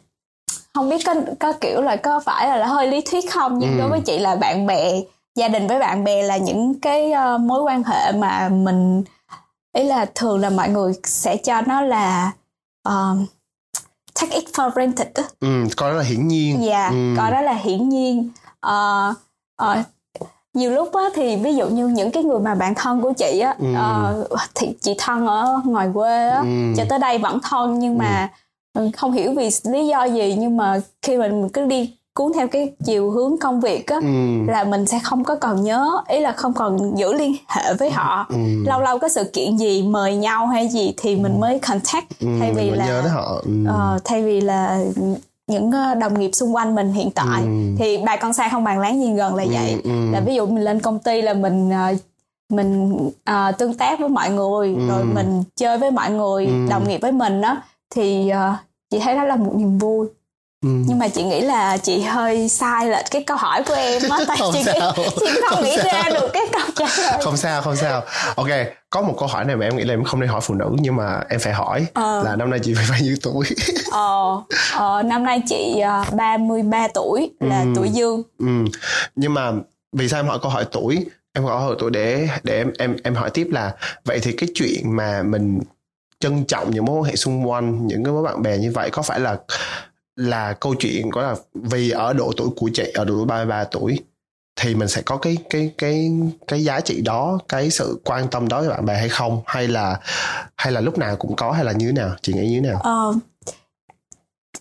không 0.75 0.91
biết 0.91 1.03
có, 1.07 1.15
có 1.41 1.53
kiểu 1.53 1.81
là 1.81 1.97
có 1.97 2.21
phải 2.21 2.49
là, 2.49 2.57
là 2.57 2.67
hơi 2.67 2.89
lý 2.89 3.01
thuyết 3.01 3.31
không 3.31 3.59
nhưng 3.59 3.73
ừ. 3.73 3.79
đối 3.79 3.89
với 3.89 4.01
chị 4.01 4.19
là 4.19 4.37
bạn 4.37 4.67
bè 4.67 5.01
gia 5.35 5.49
đình 5.49 5.67
với 5.67 5.79
bạn 5.79 6.05
bè 6.05 6.23
là 6.23 6.37
những 6.37 6.81
cái 6.81 7.13
uh, 7.13 7.41
mối 7.41 7.63
quan 7.63 7.83
hệ 7.83 8.13
mà 8.13 8.49
mình 8.49 9.05
ý 9.73 9.85
là 9.85 10.07
thường 10.15 10.41
là 10.41 10.51
mọi 10.51 10.69
người 10.69 10.93
sẽ 11.05 11.37
cho 11.37 11.61
nó 11.61 11.81
là 11.81 12.33
uh, 12.89 13.19
take 14.21 14.37
it 14.37 14.45
for 14.53 14.71
granted 14.71 15.09
đó. 15.15 15.23
Ừ, 15.41 15.65
coi 15.77 15.91
đó 15.91 15.97
là 15.97 16.03
hiển 16.03 16.29
nhiên. 16.29 16.65
Dạ, 16.65 16.83
yeah, 16.83 16.93
ừ. 16.93 17.15
coi 17.17 17.31
đó 17.31 17.41
là 17.41 17.53
hiển 17.53 17.89
nhiên. 17.89 18.31
Uh, 18.67 19.17
uh, 19.63 19.87
nhiều 20.57 20.71
lúc 20.71 20.95
á 20.95 21.05
thì 21.15 21.37
ví 21.37 21.55
dụ 21.55 21.69
như 21.69 21.89
những 21.89 22.11
cái 22.11 22.23
người 22.23 22.41
mà 22.41 22.55
bạn 22.55 22.75
thân 22.75 23.01
của 23.01 23.13
chị 23.13 23.39
á 23.39 23.57
ừ. 23.59 23.67
uh, 24.33 24.41
thì 24.55 24.75
chị 24.81 24.95
thân 24.99 25.27
ở 25.27 25.61
ngoài 25.65 25.89
quê 25.95 26.29
á 26.29 26.39
ừ. 26.39 26.75
cho 26.77 26.85
tới 26.89 26.99
đây 26.99 27.19
vẫn 27.19 27.39
thân 27.43 27.79
nhưng 27.79 27.99
mà 27.99 28.29
ừ. 28.75 28.91
không 28.97 29.13
hiểu 29.13 29.35
vì 29.37 29.49
lý 29.65 29.87
do 29.87 30.05
gì 30.05 30.37
nhưng 30.39 30.57
mà 30.57 30.81
khi 31.03 31.17
mình 31.17 31.49
cứ 31.49 31.67
đi 31.67 31.97
cuốn 32.17 32.33
theo 32.35 32.49
cái 32.49 32.73
chiều 32.85 33.11
hướng 33.11 33.39
công 33.39 33.61
việc 33.61 33.87
á 33.87 33.97
ừ. 34.03 34.53
là 34.53 34.65
mình 34.65 34.87
sẽ 34.87 34.99
không 35.03 35.25
có 35.25 35.35
còn 35.35 35.63
nhớ 35.63 35.91
ý 36.09 36.21
là 36.21 36.33
không 36.33 36.53
còn 36.55 36.99
giữ 36.99 37.13
liên 37.13 37.35
hệ 37.49 37.75
với 37.75 37.91
họ 37.91 38.27
ừ. 38.29 38.37
lâu 38.67 38.81
lâu 38.81 38.99
có 38.99 39.09
sự 39.09 39.25
kiện 39.33 39.57
gì 39.57 39.83
mời 39.83 40.17
nhau 40.17 40.47
hay 40.47 40.69
gì 40.69 40.95
thì 40.97 41.17
mình 41.17 41.33
ừ. 41.33 41.39
mới 41.39 41.59
contact 41.59 42.21
ừ, 42.21 42.29
thay 42.41 42.53
vì 42.55 42.71
là 42.71 42.87
nhớ 42.87 43.01
họ. 43.01 43.43
Ừ. 43.45 43.53
Uh, 43.65 44.05
thay 44.05 44.23
vì 44.23 44.41
là 44.41 44.85
những 45.47 45.71
ờ, 45.71 45.95
đồng 45.95 46.21
nghiệp 46.21 46.31
xung 46.33 46.55
quanh 46.55 46.75
mình 46.75 46.93
hiện 46.93 47.11
tại 47.11 47.43
ừ. 47.43 47.49
thì 47.79 47.99
bà 48.07 48.17
con 48.17 48.33
xa 48.33 48.49
không 48.49 48.65
bàn 48.65 48.79
láng 48.79 49.01
gì 49.01 49.13
gần 49.13 49.35
là 49.35 49.43
ừ, 49.43 49.51
vậy 49.53 49.81
ừ. 49.85 50.11
là 50.13 50.21
ví 50.21 50.35
dụ 50.35 50.47
mình 50.47 50.65
lên 50.65 50.81
công 50.81 50.99
ty 50.99 51.23
là 51.23 51.35
mình 51.35 51.69
uh, 51.69 51.99
mình 52.49 52.93
uh, 53.31 53.59
tương 53.59 53.75
tác 53.75 54.01
với 54.01 54.09
mọi 54.09 54.31
người 54.31 54.75
ừ. 54.75 54.89
rồi 54.89 55.05
mình 55.05 55.43
chơi 55.57 55.79
với 55.79 55.91
mọi 55.91 56.11
người 56.11 56.47
ừ. 56.47 56.53
đồng 56.71 56.89
nghiệp 56.89 56.99
với 57.03 57.13
mình 57.13 57.41
đó 57.41 57.63
thì 57.95 58.31
uh, 58.33 58.57
chị 58.91 58.99
thấy 58.99 59.15
đó 59.15 59.25
là 59.25 59.37
một 59.37 59.53
niềm 59.55 59.79
vui 59.79 60.07
Ừ. 60.67 60.73
nhưng 60.87 60.99
mà 60.99 61.09
chị 61.09 61.23
nghĩ 61.23 61.41
là 61.41 61.77
chị 61.77 62.01
hơi 62.01 62.49
sai 62.49 62.89
lệch 62.89 63.05
cái 63.11 63.23
câu 63.23 63.37
hỏi 63.37 63.63
của 63.67 63.75
em 63.75 64.03
á 64.11 64.19
tại 64.29 64.37
không 64.41 64.51
chị, 64.55 64.63
sao. 64.65 64.93
chị 65.21 65.27
không 65.49 65.65
nghĩ 65.65 65.77
ra 65.77 66.03
được 66.15 66.29
cái 66.33 66.43
câu 66.53 66.63
trả 66.77 67.03
lời 67.03 67.21
không 67.23 67.37
sao 67.37 67.63
không 67.63 67.77
sao 67.77 68.03
ok 68.37 68.49
có 68.91 69.03
một 69.03 69.15
câu 69.19 69.29
hỏi 69.29 69.45
này 69.45 69.57
mà 69.57 69.67
em 69.67 69.77
nghĩ 69.77 69.85
là 69.85 69.95
em 69.95 70.05
không 70.05 70.21
nên 70.21 70.29
hỏi 70.29 70.41
phụ 70.41 70.55
nữ 70.55 70.71
nhưng 70.81 70.97
mà 70.97 71.21
em 71.29 71.41
phải 71.41 71.53
hỏi 71.53 71.87
ờ. 71.95 72.23
là 72.25 72.37
năm 72.37 72.51
nay 72.51 72.61
chị 72.63 72.75
phải 72.75 72.85
bao 72.91 72.99
nhiêu 73.03 73.17
tuổi 73.23 73.47
ờ, 73.93 74.43
ờ 74.73 75.03
năm 75.03 75.25
nay 75.25 75.43
chị 75.47 75.83
uh, 76.09 76.15
33 76.15 76.89
tuổi 76.95 77.31
là 77.41 77.61
ừ. 77.61 77.73
tuổi 77.77 77.89
dương 77.89 78.23
ừ. 78.39 78.65
nhưng 79.17 79.35
mà 79.35 79.53
vì 79.93 80.09
sao 80.09 80.21
em 80.21 80.27
hỏi 80.27 80.39
câu 80.43 80.51
hỏi 80.51 80.65
tuổi 80.73 81.07
em 81.33 81.45
hỏi 81.45 81.61
hỏi 81.61 81.77
tuổi 81.79 81.91
để 81.91 82.29
để 82.43 82.57
em 82.57 82.73
em 82.79 82.97
em 83.05 83.15
hỏi 83.15 83.31
tiếp 83.31 83.49
là 83.51 83.73
vậy 84.05 84.19
thì 84.23 84.33
cái 84.33 84.49
chuyện 84.55 84.97
mà 84.97 85.23
mình 85.23 85.61
trân 86.21 86.45
trọng 86.45 86.71
những 86.71 86.85
mối 86.85 86.97
quan 86.97 87.05
hệ 87.05 87.17
xung 87.17 87.51
quanh 87.51 87.87
những 87.87 88.05
cái 88.05 88.13
mối 88.13 88.23
bạn 88.23 88.43
bè 88.43 88.59
như 88.59 88.73
vậy 88.75 88.91
có 88.91 89.03
phải 89.03 89.21
là 89.21 89.37
là 90.17 90.53
câu 90.53 90.75
chuyện 90.75 91.11
có 91.11 91.23
là 91.23 91.35
vì 91.55 91.91
ở 91.91 92.13
độ 92.13 92.33
tuổi 92.37 92.49
của 92.57 92.71
chị 92.75 92.91
ở 92.95 93.05
độ 93.05 93.15
tuổi 93.15 93.27
33 93.27 93.65
tuổi 93.65 93.99
thì 94.61 94.75
mình 94.75 94.89
sẽ 94.89 95.03
có 95.03 95.17
cái 95.17 95.37
cái 95.51 95.71
cái 95.79 96.11
cái 96.49 96.65
giá 96.65 96.81
trị 96.81 97.01
đó 97.01 97.39
cái 97.49 97.71
sự 97.71 98.01
quan 98.05 98.29
tâm 98.29 98.49
đó 98.49 98.61
với 98.61 98.69
bạn 98.69 98.87
bè 98.87 98.95
hay 98.95 99.09
không 99.09 99.43
hay 99.47 99.69
là 99.69 100.01
hay 100.57 100.73
là 100.73 100.81
lúc 100.81 100.99
nào 100.99 101.17
cũng 101.17 101.37
có 101.37 101.53
hay 101.53 101.65
là 101.65 101.73
như 101.73 101.87
thế 101.87 101.93
nào 101.93 102.11
chị 102.23 102.33
nghĩ 102.33 102.49
như 102.49 102.61
thế 102.61 102.69
nào 102.69 102.81
ờ, 102.83 103.15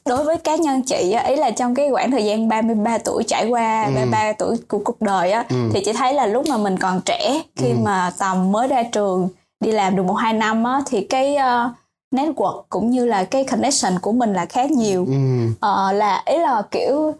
đối 0.05 0.23
với 0.23 0.37
cá 0.37 0.55
nhân 0.55 0.81
chị 0.85 1.11
ấy 1.11 1.37
là 1.37 1.51
trong 1.51 1.75
cái 1.75 1.89
khoảng 1.91 2.11
thời 2.11 2.25
gian 2.25 2.49
33 2.49 2.97
tuổi 2.97 3.23
trải 3.27 3.45
qua 3.45 3.83
ừ. 3.83 3.91
33 3.95 4.33
tuổi 4.33 4.55
của 4.67 4.79
cuộc 4.85 5.01
đời 5.01 5.31
á 5.31 5.45
ừ. 5.49 5.55
thì 5.73 5.81
chị 5.85 5.93
thấy 5.93 6.13
là 6.13 6.25
lúc 6.25 6.47
mà 6.49 6.57
mình 6.57 6.77
còn 6.77 7.01
trẻ 7.01 7.41
khi 7.55 7.69
ừ. 7.69 7.77
mà 7.83 8.11
tầm 8.19 8.51
mới 8.51 8.67
ra 8.67 8.83
trường 8.83 9.29
đi 9.59 9.71
làm 9.71 9.95
được 9.95 10.03
một 10.03 10.13
hai 10.13 10.33
năm 10.33 10.63
á 10.63 10.81
thì 10.85 11.07
cái 11.09 11.35
uh, 11.35 11.71
network 12.15 12.63
cũng 12.69 12.89
như 12.89 13.05
là 13.05 13.23
cái 13.23 13.43
connection 13.43 13.99
của 13.99 14.11
mình 14.11 14.33
là 14.33 14.45
khá 14.45 14.63
nhiều 14.63 15.05
ừ. 15.05 15.13
ờ, 15.59 15.91
là 15.91 16.23
ý 16.25 16.37
là 16.37 16.61
kiểu 16.71 17.13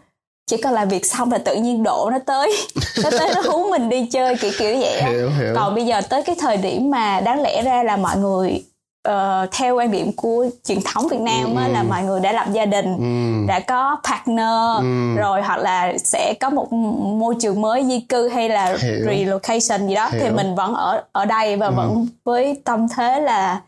chỉ 0.46 0.56
cần 0.56 0.72
làm 0.72 0.88
việc 0.88 1.06
xong 1.06 1.32
là 1.32 1.38
tự 1.38 1.56
nhiên 1.56 1.82
độ 1.82 2.10
nó 2.12 2.18
tới 2.18 2.56
nó 3.04 3.10
tới 3.10 3.34
nó 3.34 3.40
hú 3.52 3.70
mình 3.70 3.88
đi 3.88 4.06
chơi 4.06 4.36
kiểu 4.36 4.50
kiểu 4.58 4.76
vậy 4.80 5.02
hiểu, 5.02 5.30
hiểu. 5.30 5.54
còn 5.54 5.74
bây 5.74 5.86
giờ 5.86 6.00
tới 6.00 6.22
cái 6.22 6.36
thời 6.40 6.56
điểm 6.56 6.90
mà 6.90 7.20
đáng 7.20 7.42
lẽ 7.42 7.62
ra 7.62 7.82
là 7.82 7.96
mọi 7.96 8.16
người 8.16 8.62
uh, 9.08 9.50
theo 9.52 9.76
quan 9.76 9.90
điểm 9.90 10.12
của 10.12 10.46
truyền 10.64 10.78
thống 10.84 11.08
Việt 11.08 11.20
Nam 11.20 11.54
ừ. 11.54 11.60
á, 11.60 11.68
là 11.68 11.82
mọi 11.82 12.02
người 12.02 12.20
đã 12.20 12.32
lập 12.32 12.46
gia 12.52 12.66
đình 12.66 12.96
ừ. 12.96 13.46
đã 13.48 13.60
có 13.60 13.96
partner 14.04 14.78
ừ. 14.78 15.14
rồi 15.16 15.42
hoặc 15.42 15.56
là 15.56 15.92
sẽ 15.98 16.34
có 16.40 16.50
một 16.50 16.72
môi 17.18 17.34
trường 17.40 17.60
mới 17.60 17.84
di 17.84 18.00
cư 18.00 18.28
hay 18.28 18.48
là 18.48 18.76
hiểu. 18.82 19.04
relocation 19.06 19.88
gì 19.88 19.94
đó 19.94 20.08
hiểu. 20.12 20.20
thì 20.22 20.30
mình 20.30 20.54
vẫn 20.54 20.74
ở 20.74 21.02
ở 21.12 21.24
đây 21.24 21.56
và 21.56 21.66
ừ. 21.66 21.72
vẫn 21.76 22.06
với 22.24 22.60
tâm 22.64 22.86
thế 22.96 23.20
là 23.20 23.60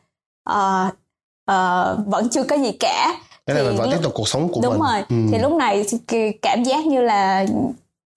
uh, 0.50 0.94
uh, 1.52 2.06
vẫn 2.06 2.28
chưa 2.30 2.42
có 2.42 2.56
gì 2.56 2.72
cả 2.72 3.14
Thế 3.46 3.54
thì 3.54 3.62
là 3.62 3.70
vẫn 3.70 3.76
lúc, 3.76 3.90
tiếp 3.90 3.98
tục 4.02 4.12
cuộc 4.14 4.28
sống 4.28 4.48
của 4.48 4.60
đúng 4.62 4.72
mình 4.72 4.78
đúng 4.78 4.88
rồi 4.88 5.04
ừ. 5.08 5.16
thì 5.32 5.38
lúc 5.38 5.52
này 5.52 5.84
cảm 6.42 6.62
giác 6.62 6.86
như 6.86 7.00
là 7.00 7.46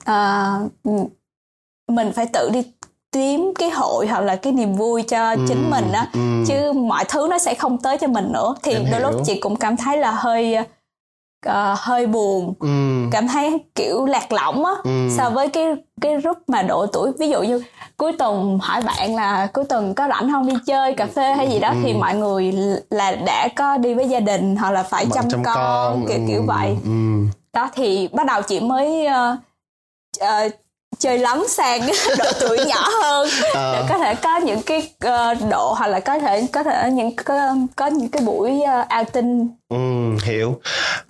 uh, 0.10 0.72
mình 1.88 2.12
phải 2.14 2.26
tự 2.34 2.50
đi 2.54 2.64
kiếm 3.12 3.54
cái 3.60 3.70
hội 3.70 4.08
hoặc 4.08 4.22
là 4.22 4.36
cái 4.36 4.54
niềm 4.54 4.74
vui 4.74 5.04
cho 5.04 5.32
ừ, 5.32 5.46
chính 5.48 5.70
mình 5.70 5.92
á 5.92 6.08
ừ. 6.14 6.20
chứ 6.48 6.72
mọi 6.72 7.06
thứ 7.10 7.28
nó 7.30 7.38
sẽ 7.38 7.54
không 7.54 7.78
tới 7.78 7.98
cho 7.98 8.08
mình 8.08 8.32
nữa 8.32 8.56
thì 8.64 8.74
em 8.74 8.86
đôi 8.92 9.00
hiểu. 9.00 9.12
lúc 9.12 9.22
chị 9.26 9.40
cũng 9.40 9.56
cảm 9.56 9.78
thấy 9.78 9.98
là 9.98 10.12
hơi 10.12 10.58
uh, 11.48 11.54
hơi 11.78 12.08
buồn 12.08 12.54
ừ. 12.60 12.68
cảm 13.12 13.28
thấy 13.28 13.60
kiểu 13.76 14.06
lạc 14.06 14.32
lõng 14.32 14.66
á 14.66 14.72
ừ. 14.84 15.10
so 15.18 15.30
với 15.30 15.48
cái 15.48 15.66
cái 16.02 16.18
group 16.18 16.38
mà 16.48 16.62
độ 16.62 16.86
tuổi 16.86 17.12
ví 17.20 17.30
dụ 17.30 17.42
như 17.42 17.64
cuối 18.02 18.14
tuần 18.18 18.60
hỏi 18.62 18.82
bạn 18.82 19.16
là 19.16 19.48
cuối 19.54 19.66
tuần 19.70 19.94
có 19.94 20.08
rảnh 20.08 20.32
không 20.32 20.48
đi 20.48 20.54
chơi 20.66 20.94
cà 20.94 21.08
phê 21.16 21.34
hay 21.34 21.50
gì 21.50 21.60
đó 21.60 21.70
ừ. 21.70 21.76
thì 21.84 21.94
mọi 21.94 22.16
người 22.16 22.54
là 22.90 23.12
đã 23.26 23.48
có 23.56 23.78
đi 23.78 23.94
với 23.94 24.10
gia 24.10 24.20
đình 24.20 24.56
hoặc 24.56 24.72
là 24.72 24.84
phải 24.84 25.06
chăm, 25.14 25.30
chăm 25.30 25.44
con, 25.44 25.56
con 25.56 26.06
kiểu 26.08 26.18
ừ. 26.18 26.24
kiểu 26.28 26.44
vậy 26.48 26.78
ừ. 26.84 26.92
đó 27.54 27.70
thì 27.76 28.10
bắt 28.12 28.26
đầu 28.26 28.42
chị 28.42 28.60
mới 28.60 29.08
uh, 29.08 29.40
uh, 30.24 30.52
chơi 31.00 31.18
lắm 31.18 31.44
sang 31.50 31.82
độ 32.18 32.26
tuổi 32.40 32.58
nhỏ 32.68 32.90
hơn 33.02 33.28
à. 33.54 33.74
để 33.74 33.86
có 33.90 33.98
thể 33.98 34.16
có 34.16 34.38
những 34.38 34.62
cái 34.62 34.92
uh, 35.06 35.50
độ 35.50 35.74
hoặc 35.74 35.88
là 35.88 36.00
có 36.00 36.20
thể 36.20 36.48
có 36.52 36.64
thể 36.64 36.90
những 36.92 37.16
có, 37.16 37.56
có 37.76 37.88
những 37.88 38.10
cái 38.10 38.24
buổi 38.26 38.52
uh, 38.52 39.00
outing 39.00 39.50
ừ, 39.70 39.78
hiểu 40.24 40.62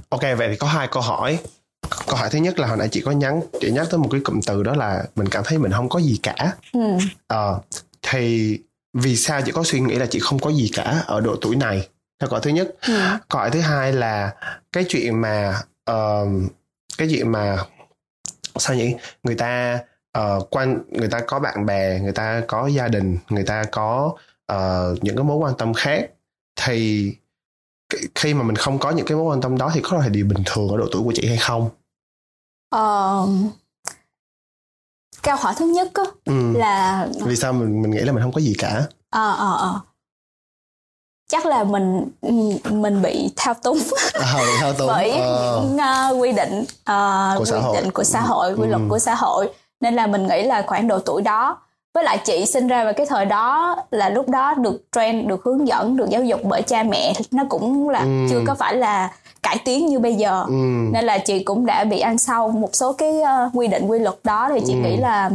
ok 0.10 0.22
vậy 0.22 0.48
thì 0.50 0.56
có 0.56 0.68
hai 0.68 0.88
câu 0.88 1.04
hỏi 1.04 1.38
câu 2.08 2.16
hỏi 2.16 2.30
thứ 2.32 2.40
nhất 2.40 2.60
là 2.60 2.68
hồi 2.68 2.78
nãy 2.78 2.88
chị 2.92 3.02
có 3.02 3.12
nhắn 3.12 3.42
chị 3.62 3.72
nhắc 3.72 3.88
tới 3.90 4.00
một 4.00 4.08
cái 4.12 4.22
cụm 4.24 4.40
từ 4.48 4.64
đó 4.64 4.76
là 4.76 5.04
mình 5.16 5.28
cảm 5.28 5.44
thấy 5.46 5.58
mình 5.58 5.72
không 5.72 5.90
có 5.90 6.00
gì 6.00 6.20
cả. 6.24 6.56
Ừ. 6.74 6.98
à, 7.28 7.52
thì 8.02 8.60
vì 8.94 9.16
sao 9.16 9.42
chị 9.42 9.52
có 9.52 9.64
suy 9.64 9.80
nghĩ 9.80 9.96
là 9.96 10.06
chị 10.06 10.20
không 10.20 10.40
có 10.40 10.50
gì 10.50 10.70
cả 10.74 11.04
ở 11.08 11.22
độ 11.22 11.36
tuổi 11.42 11.56
này? 11.56 11.88
Câu 12.20 12.30
hỏi 12.30 12.40
thứ 12.44 12.50
nhất. 12.50 12.76
Ừ. 12.88 12.94
câu 13.30 13.40
hỏi 13.40 13.52
thứ 13.52 13.60
hai 13.60 13.94
là 13.94 14.34
cái 14.72 14.86
chuyện 14.90 15.22
mà 15.22 15.62
uh, 15.92 16.28
cái 16.98 17.08
chuyện 17.12 17.32
mà 17.32 17.58
sao 18.56 18.76
nhỉ? 18.76 18.96
Người 19.24 19.36
ta 19.36 19.80
uh, 20.18 20.48
quan 20.50 20.84
người 20.92 21.10
ta 21.10 21.20
có 21.28 21.40
bạn 21.40 21.66
bè 21.66 22.00
người 22.00 22.12
ta 22.12 22.42
có 22.48 22.68
gia 22.68 22.88
đình 22.88 23.18
người 23.30 23.44
ta 23.44 23.64
có 23.72 24.16
uh, 24.52 25.04
những 25.04 25.16
cái 25.16 25.24
mối 25.24 25.38
quan 25.38 25.54
tâm 25.58 25.74
khác. 25.74 26.10
Thì 26.56 27.12
khi 28.16 28.34
mà 28.34 28.44
mình 28.44 28.56
không 28.56 28.80
có 28.80 28.92
những 28.92 29.06
cái 29.06 29.18
mối 29.18 29.26
quan 29.26 29.42
tâm 29.42 29.58
đó 29.58 29.72
thì 29.74 29.82
có 29.84 29.98
là 29.98 30.10
điều 30.10 30.26
bình 30.26 30.44
thường 30.46 30.70
ở 30.70 30.78
độ 30.78 30.86
tuổi 30.92 31.04
của 31.04 31.14
chị 31.16 31.28
hay 31.28 31.38
không 31.38 31.70
Ờ, 32.72 33.28
câu 35.24 35.36
hỏi 35.36 35.54
thứ 35.58 35.66
nhất 35.66 35.92
á, 35.94 36.04
ừ. 36.26 36.54
là 36.58 37.08
vì 37.26 37.36
sao 37.36 37.54
mình 37.54 37.82
mình 37.82 37.92
nghĩ 37.92 38.00
là 38.00 38.12
mình 38.12 38.24
không 38.24 38.32
có 38.32 38.42
gì 38.42 38.56
cả 38.60 38.82
ờ 39.10 39.36
ờ 39.38 39.58
ờ 39.60 39.80
chắc 41.30 41.46
là 41.46 41.64
mình 41.64 42.08
mình 42.70 43.02
bị 43.02 43.30
thao 43.36 43.54
túng 43.54 43.78
à, 44.14 44.34
bị 44.38 44.52
thao 44.60 44.74
túng 44.74 44.88
bởi 44.88 45.12
Ờ. 45.12 45.60
những 45.62 45.78
ờ, 45.78 46.16
quy 46.20 46.32
định 46.32 46.66
ờ, 46.84 47.36
Của 47.38 47.46
xã 47.46 47.56
quy 47.56 47.62
hội. 47.62 47.82
định 47.82 47.92
của 47.92 48.04
xã 48.04 48.22
hội 48.22 48.54
quy 48.56 48.68
luật 48.68 48.82
Ừ. 48.82 48.88
của 48.90 49.00
xã 49.00 49.16
hội 49.16 49.50
nên 49.80 49.94
là 49.96 50.08
mình 50.08 50.28
nghĩ 50.28 50.44
là 50.44 50.64
khoảng 50.68 50.88
độ 50.88 51.00
tuổi 51.00 51.22
đó 51.22 51.58
với 51.94 52.04
lại 52.04 52.18
chị 52.26 52.46
sinh 52.46 52.68
ra 52.68 52.84
vào 52.84 52.94
cái 52.94 53.06
thời 53.06 53.26
đó 53.26 53.76
là 53.92 54.10
lúc 54.10 54.30
đó 54.30 54.54
được 54.54 54.82
trend 54.92 55.28
được 55.28 55.42
hướng 55.44 55.68
dẫn 55.68 55.98
được 55.98 56.10
giáo 56.10 56.24
dục 56.24 56.40
bởi 56.44 56.62
cha 56.62 56.84
mẹ 56.84 57.14
nó 57.32 57.44
cũng 57.50 57.90
là 57.90 58.00
Ừ. 58.00 58.28
chưa 58.30 58.42
có 58.48 58.56
phải 58.56 58.76
là 58.76 59.12
cải 59.44 59.58
tiến 59.66 59.86
như 59.86 60.00
bây 60.00 60.16
giờ 60.16 60.44
ừ. 60.48 60.54
nên 60.92 61.06
là 61.06 61.18
chị 61.18 61.44
cũng 61.44 61.66
đã 61.66 61.84
bị 61.84 62.00
ăn 62.00 62.18
sâu 62.18 62.52
một 62.52 62.70
số 62.74 62.94
cái 62.94 63.22
ờ, 63.22 63.50
quy 63.54 63.68
định 63.68 63.88
quy 63.88 64.00
luật 64.00 64.16
đó 64.24 64.50
thì 64.54 64.62
chị 64.68 64.74
Ừ. 64.74 64.80
nghĩ 64.80 64.98
là 64.98 65.30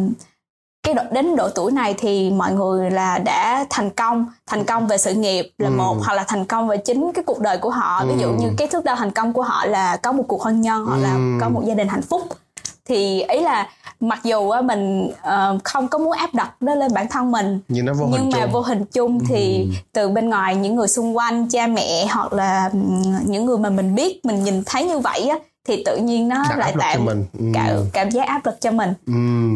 cái 0.82 0.94
độ, 0.94 1.02
đến 1.10 1.36
độ 1.36 1.48
tuổi 1.48 1.72
này 1.72 1.94
thì 1.98 2.30
mọi 2.30 2.52
người 2.52 2.90
là 2.90 3.18
đã 3.18 3.66
thành 3.70 3.90
công 3.90 4.26
thành 4.46 4.64
công 4.64 4.86
về 4.86 4.98
sự 4.98 5.14
nghiệp 5.14 5.50
là 5.58 5.68
Ừ. 5.68 5.72
một 5.76 5.96
hoặc 6.04 6.14
là 6.14 6.24
thành 6.28 6.44
công 6.44 6.68
về 6.68 6.76
chính 6.76 7.12
cái 7.12 7.24
cuộc 7.24 7.40
đời 7.40 7.58
của 7.58 7.70
họ 7.70 8.04
ví 8.06 8.14
dụ 8.18 8.26
Ừ. 8.26 8.34
như 8.40 8.50
cái 8.58 8.68
thước 8.68 8.84
đo 8.84 8.94
thành 8.94 9.10
công 9.10 9.32
của 9.32 9.42
họ 9.42 9.66
là 9.66 9.96
có 9.96 10.12
một 10.12 10.24
cuộc 10.28 10.42
hôn 10.42 10.60
nhân 10.60 10.84
hoặc 10.86 10.96
là 10.96 11.14
Ừ. 11.14 11.38
có 11.40 11.48
một 11.48 11.62
gia 11.64 11.74
đình 11.74 11.88
hạnh 11.88 12.02
phúc 12.02 12.22
thì 12.86 13.22
ý 13.22 13.40
là 13.40 13.68
mặc 14.00 14.18
dù 14.24 14.52
mình 14.64 15.10
ờ, 15.22 15.58
không 15.64 15.88
có 15.88 15.98
muốn 15.98 16.12
áp 16.12 16.34
đặt 16.34 16.50
nó 16.60 16.74
lên 16.74 16.94
bản 16.94 17.06
thân 17.10 17.30
mình 17.32 17.60
nhưng 17.68 17.86
nó 17.86 17.94
vô 17.94 18.06
nhưng 18.06 18.20
hình 18.22 18.30
mà 18.32 18.38
chung 18.40 18.52
vô 18.52 18.60
hình 18.60 18.84
chung 18.92 19.24
thì 19.28 19.68
từ 19.92 20.08
bên 20.08 20.28
ngoài 20.28 20.56
những 20.56 20.76
người 20.76 20.88
xung 20.88 21.16
quanh 21.16 21.48
cha 21.48 21.66
mẹ 21.66 22.06
hoặc 22.10 22.32
là 22.32 22.70
ừm, 22.72 23.02
những 23.26 23.46
người 23.46 23.58
mà 23.58 23.70
mình 23.70 23.94
biết 23.94 24.24
mình 24.24 24.44
nhìn 24.44 24.62
thấy 24.66 24.84
như 24.84 24.98
vậy 24.98 25.28
á 25.28 25.38
thì 25.68 25.82
tự 25.86 25.96
nhiên 25.96 26.28
nó 26.28 26.44
Đặt 26.50 26.58
lại 26.58 26.74
tạo 26.78 26.98
mình. 26.98 27.24
Ừ. 27.38 27.44
cảm, 27.54 27.76
cảm 27.92 28.10
giác 28.10 28.26
áp 28.28 28.46
lực 28.46 28.60
cho 28.60 28.70
mình 28.70 28.94
ừ. 29.06 29.12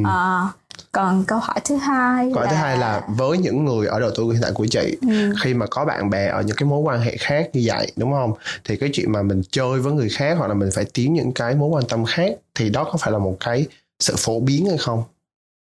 Ờ, 0.08 0.46
còn 0.92 1.24
câu 1.26 1.38
hỏi 1.38 1.60
thứ 1.64 1.76
hai 1.76 2.30
Câu 2.34 2.38
hỏi 2.42 2.46
thứ 2.50 2.56
hai 2.56 2.78
là 2.78 3.06
với 3.16 3.38
những 3.38 3.64
người 3.64 3.86
ở 3.86 4.00
độ 4.00 4.10
tuổi 4.14 4.34
hiện 4.34 4.42
tại 4.42 4.52
của 4.54 4.66
chị 4.70 4.96
Ừ. 5.02 5.32
khi 5.42 5.54
mà 5.54 5.66
có 5.70 5.84
bạn 5.84 6.10
bè 6.10 6.26
ở 6.26 6.42
những 6.42 6.56
cái 6.56 6.68
mối 6.68 6.78
quan 6.80 7.00
hệ 7.00 7.16
khác 7.16 7.50
như 7.52 7.62
vậy 7.64 7.92
đúng 7.96 8.12
không? 8.12 8.32
Thì 8.64 8.76
cái 8.76 8.90
chuyện 8.92 9.12
mà 9.12 9.22
mình 9.22 9.42
chơi 9.50 9.80
với 9.80 9.92
người 9.92 10.08
khác 10.08 10.34
hoặc 10.38 10.46
là 10.46 10.54
mình 10.54 10.70
phải 10.74 10.84
tiến 10.94 11.14
những 11.14 11.32
cái 11.32 11.54
mối 11.54 11.68
quan 11.68 11.84
tâm 11.88 12.04
khác 12.04 12.32
thì 12.54 12.70
đó 12.70 12.84
có 12.84 12.98
phải 12.98 13.12
là 13.12 13.18
một 13.18 13.36
cái 13.40 13.66
sự 14.00 14.14
phổ 14.18 14.40
biến 14.40 14.66
hay 14.66 14.78
không? 14.78 15.02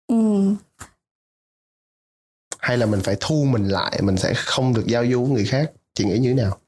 Ừm, 0.08 0.56
hay 2.58 2.78
là 2.78 2.86
mình 2.86 3.00
phải 3.00 3.16
thu 3.20 3.44
mình 3.50 3.68
lại 3.68 3.98
mình 4.02 4.16
sẽ 4.16 4.32
không 4.36 4.74
được 4.74 4.86
giao 4.86 5.06
du 5.06 5.24
với 5.24 5.32
người 5.34 5.44
khác? 5.44 5.70
Chị 5.94 6.04
nghĩ 6.04 6.18
như 6.18 6.28
thế 6.28 6.42
nào? 6.42 6.58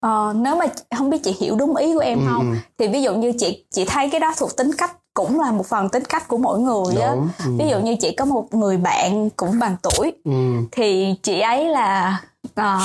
Ờ, 0.00 0.32
nếu 0.36 0.56
mà 0.56 0.64
không 0.96 1.10
biết 1.10 1.18
chị 1.24 1.36
hiểu 1.40 1.56
đúng 1.56 1.76
ý 1.76 1.94
của 1.94 2.00
em 2.00 2.18
Ừ, 2.18 2.24
không? 2.26 2.50
ừ. 2.52 2.56
thì 2.78 2.88
ví 2.88 3.02
dụ 3.02 3.14
như 3.14 3.32
chị 3.38 3.64
chị 3.70 3.84
thấy 3.88 4.08
cái 4.10 4.20
đó 4.20 4.34
thuộc 4.38 4.56
tính 4.56 4.70
cách 4.78 4.96
cũng 5.16 5.40
là 5.40 5.52
một 5.52 5.66
phần 5.66 5.88
tính 5.88 6.04
cách 6.04 6.28
của 6.28 6.36
mỗi 6.38 6.58
người 6.60 6.96
á 7.02 7.08
ừ. 7.10 7.50
ví 7.58 7.68
dụ 7.70 7.78
như 7.78 7.96
chị 8.00 8.14
có 8.14 8.24
một 8.24 8.54
người 8.54 8.76
bạn 8.76 9.30
cũng 9.30 9.58
bằng 9.58 9.76
tuổi 9.82 10.12
ừ. 10.24 10.32
thì 10.72 11.14
chị 11.22 11.40
ấy 11.40 11.64
là 11.68 12.20
ờ, 12.54 12.78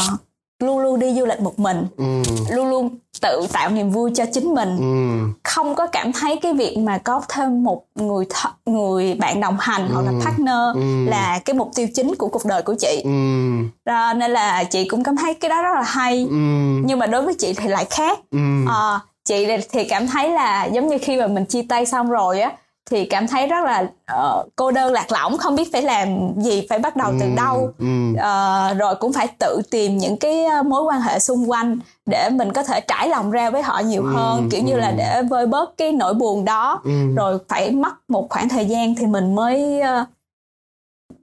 luôn 0.60 0.80
luôn 0.80 1.00
đi 1.00 1.14
du 1.20 1.26
lịch 1.26 1.40
một 1.42 1.60
mình 1.60 1.86
Ừ. 1.98 2.06
luôn 2.50 2.68
luôn 2.70 2.90
tự 3.22 3.48
tạo 3.54 3.70
niềm 3.70 3.90
vui 3.92 4.12
cho 4.16 4.26
chính 4.34 4.54
mình 4.54 4.78
Ừ. 4.80 5.28
không 5.44 5.76
có 5.76 5.88
cảm 5.88 6.12
thấy 6.14 6.40
cái 6.42 6.54
việc 6.54 6.78
mà 6.78 6.98
có 6.98 7.22
thêm 7.30 7.64
một 7.64 7.84
người 7.96 8.26
th- 8.26 8.50
người 8.74 9.14
bạn 9.16 9.42
đồng 9.42 9.58
hành 9.60 9.90
hoặc 9.94 10.02
là 10.02 10.12
Ừ. 10.12 10.20
partner 10.26 10.56
Ừ. 10.76 11.06
là 11.10 11.40
cái 11.46 11.54
mục 11.54 11.72
tiêu 11.76 11.88
chính 11.96 12.16
của 12.16 12.28
cuộc 12.28 12.46
đời 12.46 12.62
của 12.62 12.76
chị 12.80 13.02
Ừ. 13.04 13.12
Đó, 13.86 14.14
nên 14.14 14.32
là 14.32 14.64
chị 14.64 14.88
cũng 14.88 15.04
cảm 15.04 15.18
thấy 15.18 15.34
cái 15.34 15.50
đó 15.50 15.62
rất 15.62 15.76
là 15.76 15.84
hay 15.86 16.18
Ừ. 16.30 16.36
nhưng 16.86 17.00
mà 17.00 17.06
đối 17.08 17.22
với 17.22 17.34
chị 17.34 17.54
thì 17.54 17.68
lại 17.68 17.86
khác 17.90 18.20
Ừ. 18.32 18.38
Ờ, 18.68 19.00
chị 19.26 19.48
thì- 19.72 19.84
cảm 19.90 20.08
thấy 20.08 20.30
là 20.30 20.66
giống 20.66 20.88
như 20.88 20.98
khi 21.02 21.18
mà 21.18 21.28
mình 21.28 21.46
chia 21.46 21.62
tay 21.70 21.86
xong 21.86 22.10
rồi 22.10 22.42
á 22.42 22.52
thì 22.90 23.06
cảm 23.06 23.28
thấy 23.28 23.48
rất 23.48 23.66
là 23.66 23.86
ờ, 24.06 24.44
cô 24.56 24.72
đơn 24.72 24.94
lạc 24.94 25.12
lõng 25.12 25.38
không 25.38 25.56
biết 25.56 25.72
phải 25.72 25.82
làm 25.82 26.08
gì 26.42 26.66
phải 26.70 26.80
bắt 26.80 26.96
đầu 26.96 27.12
từ 27.20 27.26
Ừ. 27.26 27.32
đâu. 27.36 27.74
Ừ. 27.80 27.86
Ờ, 28.18 28.74
rồi 28.74 28.96
cũng 28.96 29.14
phải 29.14 29.28
tự 29.40 29.62
tìm 29.72 29.98
những 29.98 30.18
cái 30.18 30.46
ờ, 30.46 30.64
mối 30.64 30.84
quan 30.84 31.02
hệ 31.02 31.20
xung 31.20 31.50
quanh 31.52 31.80
để 32.06 32.30
mình 32.30 32.54
có 32.54 32.64
thể 32.64 32.82
trải 32.82 33.08
lòng 33.10 33.32
ra 33.32 33.50
với 33.50 33.62
họ 33.62 33.80
nhiều 33.80 34.04
Ừ, 34.04 34.10
hơn 34.14 34.50
kiểu 34.50 34.62
như 34.64 34.76
là 34.78 34.92
để 34.92 35.22
vơi 35.30 35.46
bớt 35.48 35.78
cái 35.78 35.92
nỗi 35.92 36.14
buồn 36.14 36.46
đó. 36.46 36.82
Rồi 37.16 37.38
phải 37.50 37.72
mất 37.72 37.94
một 38.08 38.28
khoảng 38.30 38.50
thời 38.50 38.66
gian 38.66 38.96
thì 38.96 39.06
mình 39.06 39.36
mới 39.36 39.82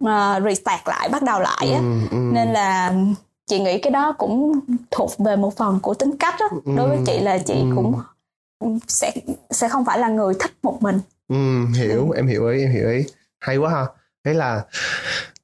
uh, 0.05 0.43
restart 0.45 0.81
lại 0.87 1.09
bắt 1.09 1.23
đầu 1.23 1.41
lại 1.41 1.73
á. 1.73 1.81
Nên 2.13 2.53
là 2.53 2.93
chị 3.49 3.59
nghĩ 3.61 3.79
cái 3.79 3.91
đó 3.91 4.13
cũng 4.19 4.61
thuộc 4.91 5.19
về 5.19 5.37
một 5.37 5.57
phần 5.57 5.79
của 5.83 5.95
tính 5.95 6.17
cách 6.21 6.35
á. 6.39 6.47
Đối 6.77 6.89
với 6.89 6.97
Ừ. 6.99 7.03
chị 7.07 7.19
là 7.21 7.39
chị 7.39 7.55
Ừ. 7.55 7.67
cũng 7.77 8.01
sẽ 8.89 9.13
sẽ 9.51 9.69
không 9.69 9.85
phải 9.85 9.99
là 9.99 10.09
người 10.09 10.35
thích 10.41 10.53
một 10.63 10.83
mình. 10.83 11.01
Ừ, 11.29 11.37
hiểu 11.75 12.11
em 12.11 12.27
hiểu 12.27 12.47
ý 12.49 12.61
em 12.63 12.73
hiểu 12.73 12.91
ý. 12.91 13.05
Hay 13.41 13.57
quá 13.57 13.71
ha. 13.71 13.87
Thế 14.25 14.35
là 14.35 14.63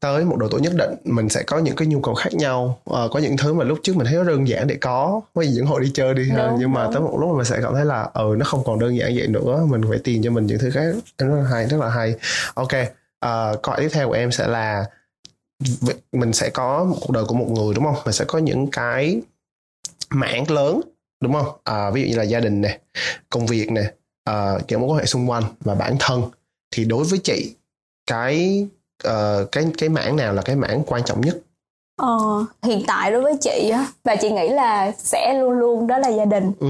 tới 0.01 0.25
một 0.25 0.37
độ 0.39 0.49
tuổi 0.51 0.61
nhất 0.61 0.73
định 0.77 0.95
mình 1.05 1.29
sẽ 1.29 1.43
có 1.43 1.59
những 1.59 1.77
cái 1.77 1.89
nhu 1.89 2.01
cầu 2.01 2.15
khác 2.15 2.35
nhau. 2.35 2.79
Ờ, 2.85 3.09
có 3.13 3.19
những 3.21 3.37
thứ 3.37 3.55
mà 3.55 3.65
lúc 3.65 3.79
trước 3.83 3.97
mình 3.97 4.07
thấy 4.07 4.17
nó 4.17 4.25
đơn 4.25 4.49
giản 4.49 4.67
để 4.67 4.77
có. 4.81 5.21
Với 5.35 5.49
những 5.49 5.67
hội 5.67 5.81
đi 5.81 5.91
chơi 5.95 6.15
đi 6.15 6.31
ha. 6.31 6.47
Đúng, 6.47 6.57
nhưng 6.61 6.73
mà 6.73 6.85
đúng. 6.85 6.93
tới 6.93 7.03
một 7.03 7.17
lúc 7.21 7.37
mình 7.37 7.45
sẽ 7.45 7.59
cảm 7.63 7.75
thấy 7.75 7.85
là 7.85 8.09
ừ 8.15 8.35
nó 8.39 8.45
không 8.45 8.65
còn 8.65 8.79
đơn 8.79 8.97
giản 8.97 9.13
vậy 9.17 9.27
nữa. 9.29 9.67
Mình 9.69 9.83
phải 9.89 9.99
tìm 10.05 10.23
cho 10.23 10.31
mình 10.31 10.47
những 10.47 10.59
thứ 10.59 10.71
khác. 10.71 10.95
Em 11.19 11.29
rất 11.31 11.37
là 11.37 11.49
hay 11.51 11.67
rất 11.67 11.77
là 11.81 11.89
hay. 11.89 12.15
Ok 12.55 12.65
uh, 12.73 13.63
câu 13.63 13.73
hỏi 13.73 13.81
tiếp 13.81 13.89
theo 13.93 14.09
của 14.09 14.15
em 14.15 14.33
sẽ 14.33 14.47
là 14.47 14.85
mình 16.13 16.33
sẽ 16.33 16.51
có 16.51 16.85
một 16.85 16.97
cuộc 17.01 17.13
đời 17.13 17.25
của 17.25 17.35
một 17.35 17.47
người 17.49 17.75
đúng 17.75 17.85
không? 17.85 17.97
Mình 18.05 18.13
sẽ 18.13 18.25
có 18.25 18.39
những 18.39 18.71
cái 18.71 19.21
mảng 20.11 20.51
lớn 20.51 20.81
đúng 21.21 21.33
không? 21.33 21.47
À, 21.65 21.91
ví 21.91 22.03
dụ 22.03 22.09
như 22.09 22.17
là 22.17 22.23
gia 22.23 22.41
đình 22.41 22.61
nè 22.61 22.79
công 23.31 23.47
việc 23.47 23.71
nè 23.71 23.93
à, 24.25 24.59
những 24.69 24.81
mối 24.81 24.91
quan 24.91 24.99
hệ 24.99 25.07
xung 25.07 25.31
quanh 25.31 25.45
và 25.61 25.75
bản 25.75 25.97
thân. 26.01 26.23
Thì 26.71 26.85
đối 26.85 27.05
với 27.05 27.19
chị 27.19 27.55
cái 28.07 28.67
ờ, 29.05 29.47
cái 29.53 29.67
cái 29.79 29.89
mảng 29.89 30.17
nào 30.17 30.33
là 30.33 30.43
cái 30.43 30.57
mảng 30.57 30.83
quan 30.87 31.03
trọng 31.05 31.21
nhất? 31.21 31.39
Ờ, 31.97 32.45
hiện 32.63 32.83
tại 32.87 33.11
đối 33.11 33.23
với 33.23 33.37
chị 33.41 33.71
á 33.73 33.87
và 34.05 34.17
chị 34.17 34.31
nghĩ 34.31 34.49
là 34.49 34.93
sẽ 34.99 35.35
luôn 35.41 35.53
luôn 35.53 35.87
đó 35.87 35.99
là 35.99 36.09
gia 36.09 36.25
đình. 36.25 36.53
Ừ. 36.61 36.69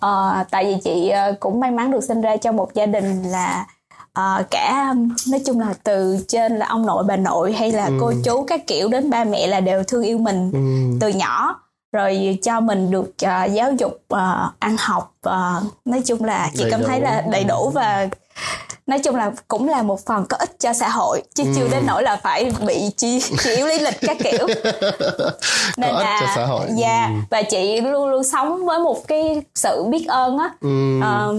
Ờ, 0.00 0.44
tại 0.50 0.64
vì 0.64 0.76
chị 0.84 1.08
ờ, 1.08 1.34
cũng 1.40 1.60
may 1.60 1.70
mắn 1.70 1.90
được 1.90 2.04
sinh 2.04 2.20
ra 2.20 2.36
trong 2.36 2.56
một 2.56 2.74
gia 2.74 2.86
đình 2.86 3.22
là 3.22 3.66
ờ, 4.12 4.42
cả 4.50 4.94
nói 5.30 5.40
chung 5.46 5.60
là 5.60 5.74
từ 5.84 6.24
trên 6.28 6.56
là 6.56 6.66
ông 6.66 6.86
nội 6.86 7.04
bà 7.06 7.16
nội 7.16 7.52
hay 7.52 7.72
là 7.72 7.84
Ừ. 7.86 7.92
cô 8.00 8.12
chú 8.24 8.44
các 8.46 8.66
kiểu 8.66 8.88
đến 8.88 9.10
ba 9.10 9.24
mẹ 9.24 9.46
là 9.46 9.60
đều 9.60 9.82
thương 9.84 10.02
yêu 10.02 10.18
mình 10.18 10.50
ừ 10.52 10.58
từ 11.00 11.08
nhỏ 11.08 11.60
rồi 11.92 12.38
cho 12.42 12.60
mình 12.60 12.90
được 12.90 13.12
ờ, 13.22 13.44
giáo 13.44 13.72
dục 13.72 14.00
ờ, 14.08 14.50
ăn 14.58 14.76
học 14.78 15.14
ờ, 15.22 15.62
nói 15.84 16.02
chung 16.06 16.24
là 16.24 16.50
chị 16.54 16.62
Đầy 16.62 16.70
cảm 16.70 16.80
đủ. 16.80 16.86
thấy 16.86 17.00
là 17.00 17.20
đầy 17.20 17.44
đủ 17.44 17.70
và 17.74 18.08
nói 18.86 18.98
chung 18.98 19.16
là 19.16 19.32
cũng 19.48 19.68
là 19.68 19.82
một 19.82 20.06
phần 20.06 20.24
có 20.28 20.36
ích 20.36 20.56
cho 20.60 20.72
xã 20.72 20.88
hội 20.88 21.22
chứ 21.34 21.44
chưa 21.56 21.62
Ừ. 21.62 21.68
đến 21.70 21.86
nỗi 21.86 22.02
là 22.02 22.16
phải 22.16 22.52
bị 22.66 22.90
chi 22.96 23.22
yếu 23.56 23.66
lý 23.66 23.78
lịch 23.78 24.00
các 24.00 24.16
kiểu 24.24 24.46
có 25.82 25.88
ích 25.98 26.06
cho 26.20 26.26
xã 26.34 26.46
hội 26.46 26.66
dạ 26.76 27.06
ừ. 27.06 27.12
và 27.30 27.42
chị 27.42 27.80
luôn 27.80 28.08
luôn 28.08 28.24
sống 28.24 28.66
với 28.66 28.78
một 28.78 29.08
cái 29.08 29.42
sự 29.54 29.84
biết 29.84 30.06
ơn 30.08 30.38
á 30.38 30.50
ừ 30.60 31.00
Ờ, 31.02 31.34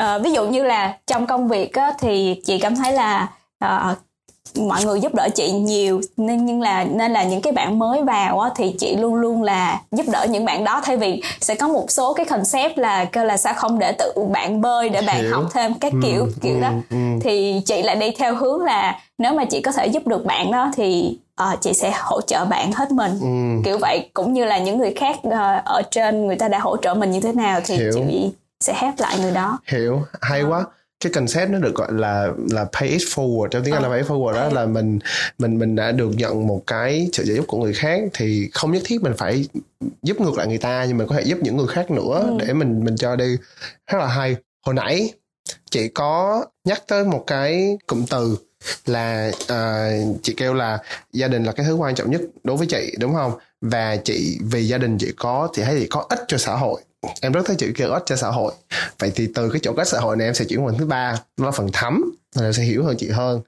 ờ, 0.00 0.18
ví 0.18 0.30
dụ 0.32 0.46
như 0.46 0.64
là 0.64 0.94
trong 1.06 1.26
công 1.26 1.48
việc 1.48 1.72
á, 1.74 1.92
thì 1.98 2.40
chị 2.44 2.58
cảm 2.58 2.76
thấy 2.76 2.92
là 2.92 3.28
ờ, 3.58 3.94
mọi 4.58 4.84
người 4.84 5.00
giúp 5.00 5.14
đỡ 5.14 5.28
chị 5.34 5.50
nhiều 5.52 6.00
nên 6.16 6.46
nhưng 6.46 6.60
là 6.62 6.84
nên 6.84 7.12
là 7.12 7.22
những 7.24 7.40
cái 7.40 7.52
bạn 7.52 7.78
mới 7.78 8.02
vào 8.02 8.40
á, 8.40 8.50
thì 8.56 8.74
chị 8.78 8.96
luôn 8.96 9.14
luôn 9.14 9.42
là 9.42 9.80
giúp 9.90 10.06
đỡ 10.12 10.26
những 10.30 10.44
bạn 10.44 10.64
đó 10.64 10.80
thay 10.84 10.96
vì 10.96 11.22
sẽ 11.40 11.54
có 11.54 11.68
một 11.68 11.90
số 11.90 12.12
cái 12.14 12.26
concept 12.26 12.78
là 12.78 13.04
kêu 13.04 13.24
là 13.24 13.36
sao 13.36 13.54
không 13.54 13.78
để 13.78 13.92
tự 13.98 14.12
bạn 14.32 14.60
bơi 14.60 14.88
để 14.88 15.00
bạn 15.02 15.22
Hiểu. 15.22 15.30
học 15.32 15.44
thêm 15.52 15.74
các 15.74 15.92
kiểu 16.02 16.24
Ừ, 16.24 16.32
kiểu 16.42 16.54
ừ, 16.54 16.60
đó 16.60 16.70
ừ. 16.90 16.96
thì 17.20 17.60
chị 17.66 17.82
lại 17.82 17.96
đi 17.96 18.10
theo 18.18 18.34
hướng 18.34 18.60
là 18.64 19.00
nếu 19.18 19.32
mà 19.34 19.44
chị 19.44 19.60
có 19.60 19.72
thể 19.72 19.86
giúp 19.86 20.06
được 20.06 20.24
bạn 20.24 20.52
đó 20.52 20.70
thì 20.76 21.18
ờ, 21.34 21.56
chị 21.60 21.72
sẽ 21.72 21.92
hỗ 21.96 22.20
trợ 22.20 22.44
bạn 22.44 22.72
hết 22.72 22.90
mình 22.90 23.12
ừ 23.20 23.62
kiểu 23.64 23.78
vậy 23.80 24.08
cũng 24.14 24.32
như 24.32 24.44
là 24.44 24.58
những 24.58 24.78
người 24.78 24.94
khác 24.94 25.18
ờ, 25.30 25.60
ở 25.64 25.82
trên 25.90 26.26
người 26.26 26.36
ta 26.36 26.48
đã 26.48 26.58
hỗ 26.58 26.76
trợ 26.76 26.94
mình 26.94 27.10
như 27.10 27.20
thế 27.20 27.32
nào 27.32 27.60
thì 27.64 27.76
Hiểu. 27.76 27.90
chị 27.94 28.30
sẽ 28.60 28.74
help 28.76 28.94
lại 28.98 29.18
người 29.18 29.32
đó. 29.32 29.58
Hiểu 29.66 30.02
hay 30.20 30.42
quá. 30.42 30.64
Cái 31.04 31.12
concept 31.12 31.50
nó 31.50 31.58
được 31.58 31.74
gọi 31.74 31.92
là 31.92 32.28
là 32.50 32.64
pay 32.72 32.88
it 32.88 33.00
forward 33.02 33.48
trong 33.48 33.64
tiếng 33.64 33.74
Anh 33.74 33.82
là 33.82 33.88
Ờ, 33.88 33.92
pay 33.92 33.98
it 34.00 34.10
forward 34.10 34.32
đó 34.32 34.48
là 34.52 34.66
mình 34.66 34.98
mình 35.38 35.58
mình 35.58 35.76
đã 35.76 35.92
được 35.92 36.10
nhận 36.16 36.46
một 36.46 36.62
cái 36.66 37.08
sự 37.12 37.24
trợ 37.26 37.34
giúp 37.34 37.44
của 37.48 37.58
người 37.58 37.72
khác 37.74 38.00
thì 38.14 38.50
không 38.54 38.72
nhất 38.72 38.82
thiết 38.86 39.02
mình 39.02 39.12
phải 39.18 39.44
giúp 40.02 40.20
ngược 40.20 40.38
lại 40.38 40.46
người 40.46 40.58
ta 40.58 40.84
nhưng 40.88 40.98
mình 40.98 41.06
có 41.06 41.14
thể 41.14 41.22
giúp 41.22 41.38
những 41.42 41.56
người 41.56 41.66
khác 41.66 41.90
nữa 41.90 42.24
Ừ. 42.26 42.36
để 42.46 42.52
mình 42.52 42.84
mình 42.84 42.96
cho 42.96 43.16
đi. 43.16 43.36
Rất 43.92 43.98
là 43.98 44.06
hay. 44.06 44.36
Hồi 44.66 44.74
nãy 44.74 45.12
chị 45.70 45.88
có 45.88 46.44
nhắc 46.64 46.82
tới 46.88 47.04
một 47.04 47.24
cái 47.26 47.78
cụm 47.86 48.04
từ 48.10 48.36
là 48.86 49.30
à, 49.48 49.90
chị 50.22 50.34
kêu 50.36 50.54
là 50.54 50.78
gia 51.12 51.28
đình 51.28 51.44
là 51.44 51.52
cái 51.52 51.66
thứ 51.66 51.74
quan 51.74 51.94
trọng 51.94 52.10
nhất 52.10 52.20
đối 52.44 52.56
với 52.56 52.66
chị 52.66 52.94
đúng 52.98 53.14
không? 53.14 53.32
Và 53.60 53.96
chị 53.96 54.38
vì 54.50 54.68
gia 54.68 54.78
đình 54.78 54.98
chị 54.98 55.12
có 55.16 55.48
thì 55.54 55.62
thấy 55.62 55.76
chị 55.80 55.86
có 55.90 56.06
ích 56.08 56.20
cho 56.28 56.38
xã 56.38 56.54
hội 56.54 56.80
em 57.20 57.32
rất 57.32 57.42
thấy 57.46 57.56
chữ 57.56 57.72
kêu 57.76 57.90
ích 57.90 58.02
cho 58.06 58.16
xã 58.16 58.28
hội. 58.30 58.52
Vậy 58.98 59.12
thì 59.14 59.28
từ 59.34 59.50
cái 59.50 59.60
chỗ 59.62 59.74
ích 59.76 59.88
xã 59.88 60.00
hội 60.00 60.16
này 60.16 60.26
em 60.26 60.34
sẽ 60.34 60.44
chuyển 60.44 60.64
qua 60.64 60.72
thứ 60.78 60.86
ba 60.86 61.14
đó 61.36 61.44
là 61.44 61.50
phần 61.50 61.68
thấm. 61.72 62.14
Là 62.34 62.46
em 62.46 62.52
sẽ 62.52 62.62
hiểu 62.62 62.84
hơn 62.84 62.96
chị 62.98 63.08
hơn. 63.08 63.40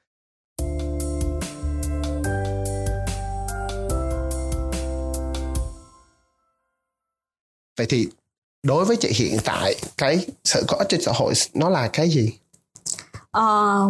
Vậy 7.79 7.87
thì 7.89 8.09
đối 8.63 8.85
với 8.85 8.97
chị 8.97 9.13
hiện 9.15 9.39
tại 9.45 9.75
cái 9.99 10.27
sự 10.45 10.65
có 10.69 10.77
ích 10.77 10.89
cho 10.91 10.99
xã 11.01 11.13
hội 11.15 11.33
nó 11.55 11.69
là 11.69 11.89
cái 11.93 12.11
gì? 12.11 12.33
Ờ, 13.31 13.87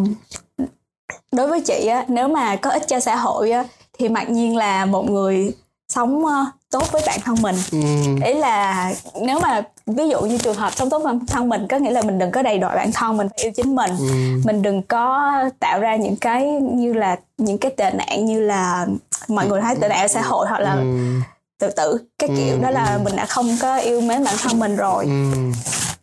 đối 1.33 1.49
với 1.49 1.61
chị 1.61 1.87
á 1.87 2.04
nếu 2.09 2.28
mà 2.28 2.57
có 2.57 2.71
ích 2.71 2.83
cho 2.88 3.00
xã 3.00 3.16
hội 3.16 3.50
á 3.50 3.64
thì 3.99 4.09
mặc 4.09 4.31
nhiên 4.31 4.57
là 4.57 4.87
một 4.87 5.11
người 5.11 5.52
sống 5.88 6.25
tốt 6.72 6.92
với 6.92 7.02
bản 7.06 7.20
thân 7.24 7.36
mình. 7.42 7.56
Ừm, 7.72 8.20
ý 8.20 8.34
là 8.34 8.92
nếu 9.20 9.40
mà 9.40 9.62
ví 9.86 10.08
dụ 10.08 10.20
như 10.20 10.38
trường 10.38 10.54
hợp 10.56 10.72
sống 10.76 10.90
tốt 10.90 10.98
với 10.98 11.12
bản 11.14 11.26
thân 11.26 11.48
mình 11.48 11.66
có 11.68 11.76
nghĩa 11.76 11.90
là 11.90 12.02
mình 12.02 12.18
đừng 12.18 12.30
có 12.30 12.42
đầy 12.42 12.58
đọa 12.58 12.76
bản 12.76 12.92
thân 12.92 13.16
mình 13.16 13.28
phải 13.28 13.38
yêu 13.44 13.52
chính 13.56 13.74
mình. 13.74 13.90
Ừm, 13.98 14.42
mình 14.44 14.62
đừng 14.62 14.82
có 14.82 15.32
tạo 15.60 15.80
ra 15.80 15.96
những 15.96 16.16
cái 16.16 16.46
như 16.60 16.92
là 16.92 17.16
những 17.38 17.58
cái 17.58 17.72
tệ 17.76 17.90
nạn 17.90 18.24
như 18.24 18.40
là 18.40 18.86
mọi 19.28 19.46
người 19.46 19.60
thấy 19.60 19.74
tệ 19.80 19.88
nạn 19.88 20.08
xã 20.08 20.22
hội 20.22 20.46
hoặc 20.48 20.60
là 20.60 20.72
ừm, 20.74 21.22
tự 21.58 21.70
tử 21.70 21.98
cái 22.18 22.28
kiểu 22.36 22.56
đó 22.62 22.70
là 22.70 22.98
mình 22.98 23.16
đã 23.16 23.26
không 23.26 23.56
có 23.60 23.76
yêu 23.76 24.00
mến 24.00 24.24
bản 24.24 24.34
thân 24.42 24.58
mình 24.58 24.76
rồi. 24.76 25.04
Ừm, 25.04 25.52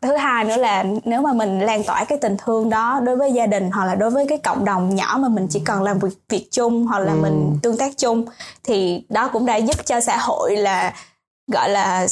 thứ 0.02 0.16
hai 0.16 0.44
nữa 0.44 0.58
là 0.58 0.86
nếu 1.04 1.22
mà 1.22 1.34
mình 1.34 1.60
lan 1.60 1.84
tỏa 1.84 2.04
cái 2.04 2.18
tình 2.18 2.38
thương 2.38 2.70
đó 2.70 3.00
đối 3.04 3.16
với 3.16 3.34
gia 3.34 3.46
đình 3.46 3.72
hoặc 3.72 3.86
là 3.86 3.96
đối 3.96 4.10
với 4.10 4.28
cái 4.28 4.38
cộng 4.38 4.66
đồng 4.66 4.96
nhỏ 4.96 5.18
mà 5.20 5.30
mình 5.30 5.48
chỉ 5.50 5.62
cần 5.66 5.84
làm 5.84 6.00
việc 6.00 6.10
việc 6.30 6.48
chung 6.52 6.88
hoặc 6.88 7.00
là 7.00 7.14
mình 7.14 7.58
tương 7.64 7.78
tác 7.78 7.98
chung 7.98 8.26
thì 8.64 9.04
đó 9.10 9.28
cũng 9.28 9.46
đã 9.46 9.56
giúp 9.56 9.86
cho 9.86 10.00
xã 10.00 10.18
hội 10.18 10.56
là 10.58 10.94
gọi 11.52 11.70
là 11.70 12.08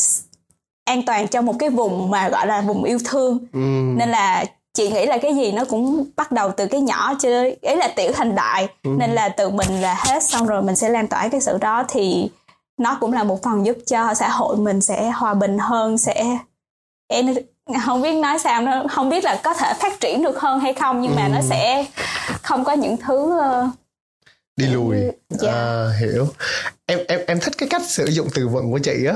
an 0.85 1.01
toàn 1.05 1.27
cho 1.27 1.41
một 1.41 1.55
cái 1.59 1.69
vùng 1.69 2.11
mà 2.11 2.29
gọi 2.29 2.47
là 2.47 2.61
vùng 2.61 2.83
yêu 2.83 2.99
thương. 3.05 3.39
Ừm. 3.53 3.97
nên 3.97 4.09
là 4.09 4.45
chị 4.73 4.89
nghĩ 4.89 5.05
là 5.05 5.17
cái 5.17 5.35
gì 5.35 5.51
nó 5.51 5.65
cũng 5.65 6.05
bắt 6.15 6.31
đầu 6.31 6.51
từ 6.57 6.67
cái 6.67 6.81
nhỏ 6.81 7.13
cho 7.19 7.29
ấy 7.61 7.75
là 7.77 7.87
tiểu 7.95 8.11
thành 8.15 8.35
đại. 8.35 8.67
Nên 8.83 9.09
là 9.09 9.29
từ 9.29 9.49
mình 9.49 9.81
là 9.81 9.95
hết 10.05 10.23
xong 10.23 10.47
rồi 10.47 10.61
mình 10.61 10.75
sẽ 10.75 10.89
lan 10.89 11.07
tỏa 11.07 11.27
cái 11.27 11.41
sự 11.41 11.57
đó 11.61 11.83
thì 11.87 12.29
nó 12.77 12.97
cũng 12.99 13.13
là 13.13 13.23
một 13.23 13.43
phần 13.43 13.65
giúp 13.65 13.77
cho 13.85 14.13
xã 14.13 14.29
hội 14.29 14.57
mình 14.57 14.81
sẽ 14.81 15.09
hòa 15.09 15.33
bình 15.33 15.57
hơn 15.57 15.97
sẽ 15.97 16.37
không 17.85 18.01
biết 18.01 18.13
nói 18.13 18.39
sao 18.39 18.61
nó 18.61 18.83
không 18.89 19.09
biết 19.09 19.23
là 19.23 19.39
có 19.43 19.53
thể 19.53 19.73
phát 19.79 19.99
triển 19.99 20.21
được 20.21 20.39
hơn 20.39 20.59
hay 20.59 20.73
không 20.73 21.01
nhưng 21.01 21.15
mà 21.15 21.27
nó 21.27 21.41
sẽ 21.41 21.85
không 22.41 22.63
có 22.63 22.73
những 22.73 22.97
thứ 22.97 23.39
ờ, 23.39 23.67
đi 24.55 24.65
lùi. 24.65 24.97
Dạ. 25.29 25.51
à, 25.51 25.89
hiểu 25.99 26.27
em 26.89 26.99
em 27.07 27.19
em 27.27 27.39
thích 27.39 27.53
cái 27.57 27.69
cách 27.69 27.81
sử 27.87 28.05
dụng 28.05 28.27
từ 28.35 28.47
vựng 28.47 28.71
của 28.71 28.79
chị 28.79 29.05
á. 29.09 29.15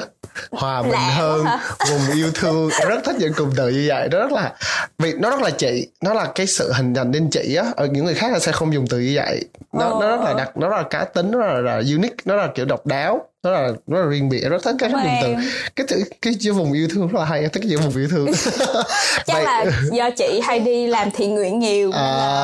Hòa 0.52 0.82
bình 0.82 0.92
quá 0.92 1.00
hơn 1.00 1.46
vùng 1.90 2.02
yêu 2.16 2.32
thương. 2.36 2.70
Em 2.80 2.88
rất 2.90 3.00
thích 3.06 3.16
những 3.20 3.34
cụm 3.34 3.50
từ 3.58 3.70
như 3.70 3.86
vậy. 3.88 4.08
Nó 4.12 4.20
rất 4.20 4.32
là 4.32 4.54
vì 5.00 5.14
nó 5.14 5.30
rất 5.30 5.42
là 5.42 5.50
chị 5.50 5.88
nó 6.02 6.14
là 6.14 6.26
cái 6.36 6.48
sự 6.48 6.72
hình 6.74 6.94
thành 6.94 7.12
nên 7.12 7.30
chị 7.30 7.56
á. 7.56 7.66
Ở 7.76 7.86
những 7.86 8.06
người 8.06 8.16
khác 8.16 8.32
là 8.34 8.40
sẽ 8.40 8.52
không 8.52 8.74
dùng 8.74 8.88
từ 8.90 9.00
như 9.00 9.12
vậy. 9.16 9.46
Nó 9.74 9.90
nó 10.02 10.10
rất 10.18 10.22
là 10.24 10.34
đặc 10.34 10.58
nó 10.58 10.70
rất 10.70 10.78
là 10.78 10.84
cá 10.84 11.04
tính 11.06 11.32
nó 11.32 11.40
rất 11.40 11.48
là, 11.54 11.60
là 11.62 11.76
unique 11.76 12.16
nó 12.26 12.36
là 12.36 12.48
kiểu 12.56 12.66
độc 12.66 12.86
đáo 12.86 13.22
nó 13.44 13.52
là 13.52 13.70
nó 13.88 14.00
là 14.00 14.06
riêng 14.10 14.30
biệt. 14.30 14.44
Rất 14.50 14.64
thích 14.64 14.76
cái 14.80 14.90
dùng 14.92 15.02
từ. 15.22 15.34
Cái 15.76 15.88
chữ 15.90 16.04
cái 16.22 16.34
chữ 16.40 16.54
vùng 16.54 16.74
yêu 16.74 16.88
thương 16.94 17.08
rất 17.08 17.20
là 17.20 17.26
hay 17.26 17.42
em 17.42 17.50
thích 17.50 17.60
cái 17.64 17.70
chữ 17.72 17.78
vùng 17.78 17.96
yêu 17.96 18.08
thương. 18.12 18.28
Chắc 19.26 19.34
Vậy- 19.34 19.44
là 19.44 19.66
do 19.92 20.10
chị 20.18 20.42
hay 20.44 20.60
đi 20.60 20.88
làm 20.88 21.12
thiện 21.12 21.36
nguyện 21.36 21.60
nhiều. 21.60 21.92
Nên 21.92 22.00
là 22.02 22.42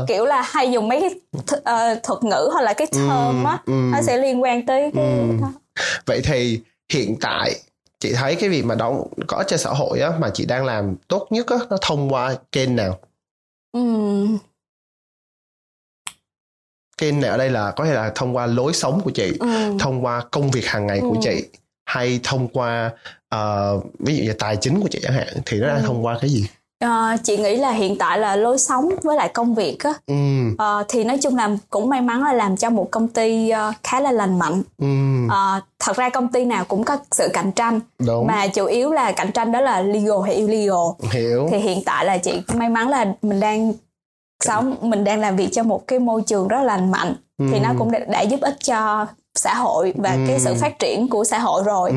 à 0.00 0.04
kiểu 0.08 0.24
là 0.24 0.42
hay 0.42 0.70
dùng 0.70 0.88
mấy 0.88 1.00
cái 1.00 1.10
th- 1.46 1.60
ờ, 1.64 1.94
thuật 2.02 2.24
ngữ 2.24 2.48
hoặc 2.52 2.62
là 2.62 2.72
cái 2.72 2.86
term 2.92 3.44
á 3.44 3.58
ừm. 3.66 3.90
nó 3.90 4.02
sẽ 4.02 4.16
liên 4.18 4.42
quan 4.42 4.66
tới 4.70 4.90
cái 4.94 5.02
Ừm. 5.02 5.40
đó. 5.40 5.52
vậy 6.06 6.20
thì 6.24 6.60
hiện 6.92 7.16
tại 7.20 7.52
chị 8.00 8.12
thấy 8.12 8.34
cái 8.36 8.48
việc 8.48 8.64
mà 8.64 8.74
đóng 8.74 9.06
có 9.26 9.44
cho 9.48 9.56
xã 9.56 9.70
hội 9.70 10.00
á 10.00 10.10
mà 10.18 10.30
chị 10.34 10.44
đang 10.46 10.64
làm 10.64 10.96
tốt 11.08 11.26
nhất 11.30 11.46
á 11.46 11.56
nó 11.70 11.76
thông 11.82 12.12
qua 12.12 12.34
kênh 12.52 12.76
nào 12.76 12.98
Ừm, 13.72 14.38
kênh 16.98 17.20
này 17.20 17.30
ở 17.30 17.36
đây 17.36 17.50
là 17.50 17.70
có 17.70 17.84
thể 17.84 17.92
là 17.94 18.12
thông 18.14 18.36
qua 18.36 18.46
lối 18.46 18.72
sống 18.72 19.00
của 19.04 19.10
chị 19.10 19.32
ừm. 19.40 19.78
thông 19.78 20.04
qua 20.04 20.22
công 20.30 20.50
việc 20.50 20.66
hàng 20.66 20.86
ngày 20.86 21.00
của 21.00 21.14
Ừ. 21.14 21.20
chị 21.22 21.44
hay 21.84 22.20
thông 22.22 22.48
qua 22.48 22.90
ờ, 23.28 23.80
ví 23.98 24.16
dụ 24.16 24.24
như 24.24 24.32
tài 24.32 24.56
chính 24.56 24.80
của 24.80 24.88
chị 24.90 24.98
chẳng 25.02 25.12
hạn 25.12 25.28
thì 25.46 25.60
nó 25.60 25.66
đang 25.66 25.82
Ừ. 25.82 25.86
thông 25.86 26.04
qua 26.04 26.18
cái 26.20 26.30
gì 26.30 26.46
Ờ, 26.80 27.16
chị 27.24 27.36
nghĩ 27.36 27.56
là 27.56 27.70
hiện 27.70 27.98
tại 27.98 28.18
là 28.18 28.36
lối 28.36 28.58
sống 28.58 28.88
với 29.02 29.16
lại 29.16 29.28
công 29.28 29.54
việc 29.54 29.78
á. 29.84 29.92
Ừ. 30.06 30.14
Ờ, 30.58 30.84
thì 30.88 31.04
nói 31.04 31.18
chung 31.22 31.36
là 31.36 31.50
cũng 31.70 31.88
may 31.88 32.00
mắn 32.00 32.22
là 32.22 32.32
làm 32.32 32.56
cho 32.56 32.70
một 32.70 32.88
công 32.90 33.08
ty 33.08 33.50
ờ, 33.50 33.72
khá 33.82 34.00
là 34.00 34.12
lành 34.12 34.38
mạnh. 34.38 34.62
Ừ. 34.78 34.86
Ờ, 35.30 35.60
thật 35.78 35.96
ra 35.96 36.08
công 36.08 36.28
ty 36.28 36.44
nào 36.44 36.64
cũng 36.68 36.84
có 36.84 36.96
sự 37.10 37.28
cạnh 37.32 37.52
tranh. 37.52 37.80
Đúng. 37.98 38.26
Mà 38.26 38.46
chủ 38.46 38.64
yếu 38.64 38.92
là 38.92 39.12
cạnh 39.12 39.32
tranh 39.32 39.52
đó 39.52 39.60
là 39.60 39.82
legal 39.82 40.18
hay 40.24 40.34
illegal. 40.34 41.10
Hiểu. 41.10 41.48
Thì 41.50 41.58
hiện 41.58 41.82
tại 41.84 42.04
là 42.04 42.18
chị 42.18 42.42
may 42.54 42.68
mắn 42.68 42.88
là 42.88 43.06
mình 43.22 43.40
đang 43.40 43.72
sống 44.44 44.76
mình 44.80 45.04
đang 45.04 45.20
làm 45.20 45.36
việc 45.36 45.48
trong 45.52 45.68
một 45.68 45.86
cái 45.86 45.98
môi 45.98 46.22
trường 46.22 46.48
rất 46.48 46.62
lành 46.62 46.90
mạnh. 46.90 47.14
Thì 47.52 47.60
nó 47.60 47.68
cũng 47.78 47.90
đã, 47.90 47.98
đã 47.98 48.20
giúp 48.20 48.40
ích 48.40 48.56
cho 48.64 49.06
xã 49.34 49.54
hội 49.54 49.92
và 49.96 50.16
cái 50.28 50.40
sự 50.40 50.54
phát 50.54 50.78
triển 50.78 51.08
của 51.08 51.24
xã 51.24 51.38
hội 51.38 51.62
rồi. 51.64 51.90
Ừ. 51.90 51.96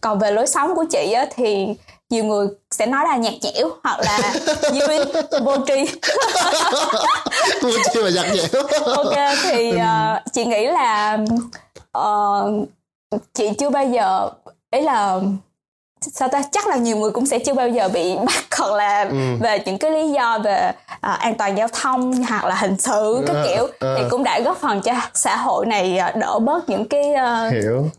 Còn 0.00 0.18
về 0.18 0.30
lối 0.30 0.46
sống 0.46 0.74
của 0.74 0.84
chị 0.90 1.12
á 1.12 1.26
thì 1.36 1.74
nhiều 2.14 2.24
người 2.24 2.46
sẽ 2.70 2.86
nói 2.86 3.04
là 3.08 3.16
nhạt 3.16 3.32
nhẽo 3.42 3.68
hoặc 3.84 4.00
là 4.00 4.18
duyên 4.72 5.00
vô 5.44 5.56
tri 5.66 5.84
vô 7.62 7.70
chi 7.92 8.00
mà 8.02 8.10
giặt 8.10 8.26
dẻo 8.34 8.62
ok 8.96 9.14
thì 9.42 9.78
ờ, 9.78 10.20
chị 10.32 10.44
nghĩ 10.44 10.66
là 10.66 11.18
ờ, 11.92 12.44
chị 13.34 13.50
chưa 13.58 13.70
bao 13.70 13.84
giờ 13.86 14.30
ý 14.70 14.80
là 14.80 15.20
sao 16.00 16.28
ta 16.28 16.42
chắc 16.52 16.66
là 16.66 16.76
nhiều 16.76 16.96
người 16.96 17.10
cũng 17.10 17.26
sẽ 17.26 17.38
chưa 17.38 17.54
bao 17.54 17.68
giờ 17.68 17.88
bị 17.88 18.16
bắt 18.26 18.44
hoặc 18.58 18.72
là 18.72 19.10
về 19.40 19.58
những 19.66 19.78
cái 19.78 19.90
lý 19.90 20.10
do 20.10 20.38
về 20.44 20.72
ờ, 21.00 21.12
an 21.18 21.34
toàn 21.34 21.58
giao 21.58 21.68
thông 21.68 22.12
hoặc 22.22 22.44
là 22.44 22.54
hình 22.54 22.76
sự 22.78 23.22
các 23.26 23.34
Ờ, 23.36 23.44
kiểu 23.48 23.68
ờ. 23.80 23.96
thì 23.98 24.04
cũng 24.10 24.24
đã 24.24 24.40
góp 24.40 24.56
phần 24.60 24.80
cho 24.80 24.92
xã 25.14 25.36
hội 25.36 25.66
này 25.66 25.98
đỡ 26.14 26.38
bớt 26.38 26.68
những 26.68 26.88
cái 26.88 27.14
ờ, 27.14 27.48
hiểu 27.50 27.90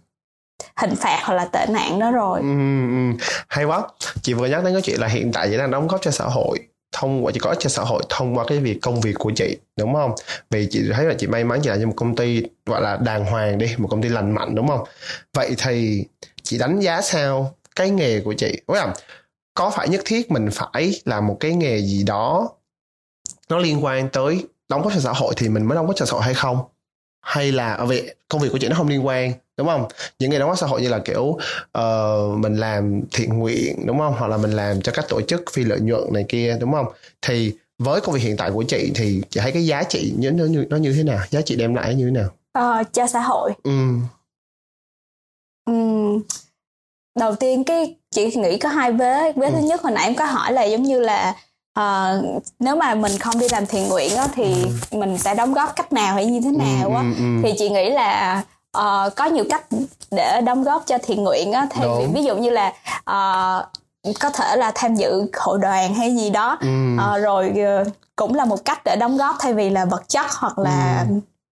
hình 0.80 0.96
phạt 0.96 1.20
hoặc 1.24 1.34
là 1.34 1.46
tệ 1.46 1.66
nạn 1.70 2.00
đó 2.00 2.12
rồi. 2.12 2.40
Ừ, 2.40 2.48
ừ, 2.90 3.26
hay 3.48 3.66
quá. 3.66 3.82
Chị 4.22 4.34
vừa 4.34 4.48
nhắc 4.48 4.64
đến 4.64 4.74
cái 4.74 4.82
chuyện 4.82 5.00
là 5.00 5.08
hiện 5.08 5.32
tại 5.32 5.48
chị 5.52 5.58
đang 5.58 5.72
đóng 5.72 5.88
góp 5.88 6.02
cho 6.02 6.12
xã 6.12 6.26
hội 6.26 6.60
thông 6.92 7.26
qua 7.26 7.32
chị 7.32 7.40
có 7.40 7.50
ích 7.50 7.60
cho 7.60 7.70
xã 7.70 7.84
hội 7.84 8.04
thông 8.10 8.38
qua 8.38 8.46
cái 8.48 8.58
việc 8.60 8.80
công 8.82 9.02
việc 9.02 9.16
của 9.20 9.32
chị 9.36 9.58
đúng 9.78 9.94
không? 9.94 10.12
Vì 10.50 10.68
chị 10.72 10.82
thấy 10.94 11.06
là 11.06 11.14
chị 11.18 11.28
may 11.28 11.44
mắn 11.44 11.60
chị 11.64 11.70
làm 11.70 11.80
cho 11.80 11.88
một 11.88 11.94
công 11.96 12.16
ty 12.16 12.44
gọi 12.66 12.82
là 12.82 12.98
đàng 12.98 13.26
hoàng 13.26 13.58
đi 13.58 13.76
một 13.78 13.88
công 13.92 14.02
ty 14.02 14.10
lành 14.10 14.32
mạnh 14.32 14.56
đúng 14.56 14.68
không? 14.68 14.84
Vậy 15.34 15.56
thì 15.58 16.06
chị 16.44 16.58
đánh 16.58 16.80
giá 16.80 17.02
sao 17.02 17.54
cái 17.76 17.90
nghề 17.90 18.22
của 18.22 18.34
chị? 18.34 18.62
Đúng 18.68 18.78
không 18.78 18.90
à, 18.90 18.94
có 19.54 19.70
phải 19.70 19.90
nhất 19.90 20.02
thiết 20.06 20.32
mình 20.32 20.50
phải 20.52 21.02
làm 21.06 21.28
một 21.28 21.38
cái 21.40 21.54
nghề 21.54 21.82
gì 21.82 22.04
đó 22.04 22.50
nó 23.50 23.58
liên 23.58 23.86
quan 23.86 24.10
tới 24.10 24.48
đóng 24.70 24.82
góp 24.82 24.94
cho 24.94 25.00
xã 25.00 25.12
hội 25.14 25.34
thì 25.38 25.50
mình 25.50 25.64
mới 25.64 25.76
đóng 25.76 25.88
góp 25.88 25.96
cho 25.96 26.06
xã 26.06 26.14
hội 26.14 26.22
hay 26.22 26.34
không? 26.34 26.60
Hay 27.22 27.52
là 27.52 27.68
à, 27.68 27.74
ở 27.74 27.86
việc 27.86 28.18
công 28.30 28.42
việc 28.42 28.50
của 28.52 28.58
chị 28.58 28.68
nó 28.68 28.76
không 28.76 28.88
liên 28.88 29.06
quan? 29.06 29.34
Đúng 29.58 29.68
không? 29.68 29.88
Những 30.20 30.32
nghề 30.32 30.40
đóng 30.40 30.50
góp 30.50 30.58
xã 30.60 30.68
hội 30.68 30.82
như 30.82 30.90
là 30.90 31.00
kiểu 31.00 31.38
ờ, 31.72 32.18
mình 32.38 32.56
làm 32.56 33.02
thiện 33.12 33.40
nguyện 33.40 33.86
đúng 33.86 34.00
không? 34.00 34.14
Hoặc 34.18 34.28
là 34.28 34.38
mình 34.38 34.52
làm 34.52 34.82
cho 34.82 34.92
các 34.96 35.06
tổ 35.10 35.22
chức 35.22 35.44
phi 35.54 35.64
lợi 35.64 35.80
nhuận 35.80 36.04
này 36.14 36.26
kia 36.30 36.58
đúng 36.60 36.74
không? 36.74 36.86
Thì 37.22 37.54
với 37.80 38.02
công 38.02 38.16
việc 38.16 38.22
hiện 38.22 38.38
tại 38.38 38.52
của 38.52 38.64
chị 38.64 38.92
thì 38.96 39.22
chị 39.30 39.40
thấy 39.40 39.52
cái 39.52 39.66
giá 39.66 39.84
trị 39.84 40.14
nó 40.18 40.30
nó 40.32 40.46
như 40.46 40.66
nó 40.70 40.78
như 40.78 40.94
thế 40.94 41.04
nào? 41.04 41.20
Giá 41.30 41.42
trị 41.42 41.56
đem 41.56 41.76
lại 41.76 41.96
như 41.96 42.06
thế 42.06 42.12
nào? 42.12 42.30
Ờ, 42.54 42.84
cho 42.94 43.08
xã 43.08 43.20
hội. 43.20 43.52
Ừ. 43.64 43.72
Ừm, 45.66 46.22
đầu 47.20 47.36
tiên 47.36 47.64
cái 47.64 47.96
chị 48.12 48.36
nghĩ 48.36 48.58
có 48.58 48.70
hai 48.70 48.92
vế. 48.92 49.32
Vế 49.36 49.52
thứ 49.52 49.60
nhất 49.60 49.82
hồi 49.82 49.92
nãy 49.92 50.04
em 50.06 50.16
có 50.16 50.26
hỏi 50.26 50.54
là 50.54 50.64
giống 50.64 50.84
như 50.84 51.00
là 51.00 51.36
ờ, 51.74 52.22
nếu 52.60 52.76
mà 52.76 52.96
mình 52.96 53.18
không 53.20 53.40
đi 53.40 53.48
làm 53.52 53.66
thiện 53.66 53.88
nguyện 53.88 54.16
á, 54.16 54.28
thì 54.34 54.66
mình 54.92 55.18
sẽ 55.18 55.36
đóng 55.36 55.54
góp 55.54 55.76
cách 55.76 55.94
nào 55.94 56.16
hay 56.16 56.26
như 56.26 56.40
thế 56.44 56.52
nào 56.52 56.94
á? 56.96 57.02
ừ, 57.02 57.14
ừ. 57.18 57.42
thì 57.44 57.54
chị 57.58 57.70
nghĩ 57.70 57.90
là 57.90 58.44
ờ, 58.76 59.10
có 59.16 59.26
nhiều 59.26 59.44
cách 59.50 59.64
để 60.12 60.42
đóng 60.42 60.64
góp 60.64 60.84
cho 60.88 60.98
thiện 61.04 61.24
nguyện 61.24 61.52
á 61.52 61.68
Đúng. 61.82 62.14
ví 62.14 62.24
dụ 62.24 62.36
như 62.36 62.50
là 62.50 62.74
ờ, 63.04 63.66
có 64.20 64.30
thể 64.30 64.56
là 64.56 64.72
tham 64.76 64.96
dự 64.96 65.26
hội 65.38 65.60
đoàn 65.62 65.94
hay 65.94 66.16
gì 66.16 66.30
đó 66.30 66.58
Ừ. 66.62 66.68
Ờ, 67.00 67.18
rồi 67.18 67.54
ờ, 67.66 67.84
cũng 68.16 68.36
là 68.36 68.46
một 68.46 68.66
cách 68.66 68.82
để 68.86 68.96
đóng 68.96 69.18
góp 69.18 69.36
thay 69.40 69.54
vì 69.54 69.70
là 69.70 69.86
vật 69.86 70.10
chất 70.10 70.26
hoặc 70.32 70.60
là 70.60 71.06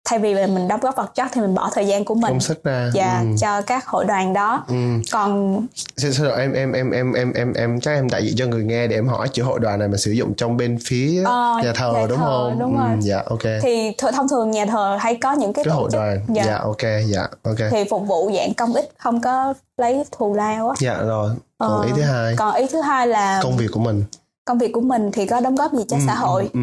thay 0.05 0.19
vì 0.19 0.33
là 0.33 0.47
mình 0.47 0.67
đóng 0.67 0.79
góp 0.79 0.95
vật 0.95 1.15
chất 1.15 1.27
thì 1.33 1.41
mình 1.41 1.55
bỏ 1.55 1.69
thời 1.73 1.87
gian 1.87 2.05
của 2.05 2.15
mình 2.15 2.29
công 2.31 2.39
sức 2.39 2.63
ra 2.63 2.89
dạ 2.93 3.19
ừ. 3.21 3.27
cho 3.39 3.61
các 3.61 3.85
hội 3.87 4.05
đoàn 4.05 4.33
đó 4.33 4.63
Ừ. 4.67 4.75
còn 5.11 5.59
Xin, 5.97 6.13
xin 6.13 6.25
lỗi 6.25 6.39
em 6.41 6.53
em 6.53 6.71
em 6.71 6.91
em 6.91 7.13
em 7.13 7.33
em 7.33 7.53
em 7.53 7.79
chắc 7.81 7.91
em 7.91 8.09
đại 8.09 8.25
diện 8.25 8.33
cho 8.37 8.45
người 8.45 8.63
nghe 8.63 8.87
để 8.87 8.95
em 8.95 9.07
hỏi 9.07 9.27
chữ 9.29 9.43
hội 9.43 9.59
đoàn 9.59 9.79
này 9.79 9.87
mà 9.87 9.97
sử 9.97 10.11
dụng 10.11 10.33
trong 10.37 10.57
bên 10.57 10.77
phía 10.85 11.23
Ờ, 11.25 11.59
nhà 11.63 11.73
thờ 11.75 11.93
nhà 11.95 12.05
đúng 12.09 12.17
thờ, 12.17 12.25
không? 12.49 12.59
đúng 12.59 12.77
Ừ, 12.77 12.79
rồi. 12.83 12.97
Dạ 13.01 13.23
ok. 13.29 13.39
thì 13.61 13.91
th- 13.91 14.11
thông 14.11 14.27
thường 14.29 14.51
nhà 14.51 14.65
thờ 14.65 14.97
hay 15.01 15.15
có 15.15 15.31
những 15.31 15.53
cái 15.53 15.65
cái 15.65 15.73
hội 15.73 15.89
chức 15.91 15.99
đoàn. 15.99 16.19
dạ, 16.29 16.43
Dạ 16.45 16.57
ok 16.57 16.81
dạ 17.07 17.27
ok. 17.43 17.57
thì 17.71 17.83
phục 17.89 18.07
vụ 18.07 18.31
dạng 18.37 18.53
công 18.53 18.73
ích 18.73 18.89
không 18.97 19.21
có 19.21 19.53
lấy 19.77 20.03
thù 20.11 20.33
lao 20.33 20.69
á 20.69 20.75
Dạ 20.79 20.97
rồi. 20.97 21.29
Còn 21.57 21.71
Ờ, 21.81 21.83
ý 21.85 21.91
thứ 21.95 22.01
hai 22.01 22.35
còn 22.37 22.55
ý 22.55 22.65
thứ 22.71 22.81
hai 22.81 23.07
là 23.07 23.39
công 23.43 23.57
việc 23.57 23.67
của 23.71 23.79
mình. 23.79 24.03
công 24.45 24.57
việc 24.57 24.71
của 24.73 24.81
mình 24.81 25.11
thì 25.13 25.25
có 25.25 25.39
đóng 25.39 25.55
góp 25.55 25.73
gì 25.73 25.83
cho 25.89 25.97
Ừ, 25.97 26.03
xã 26.07 26.15
hội 26.15 26.49
Ừ. 26.53 26.59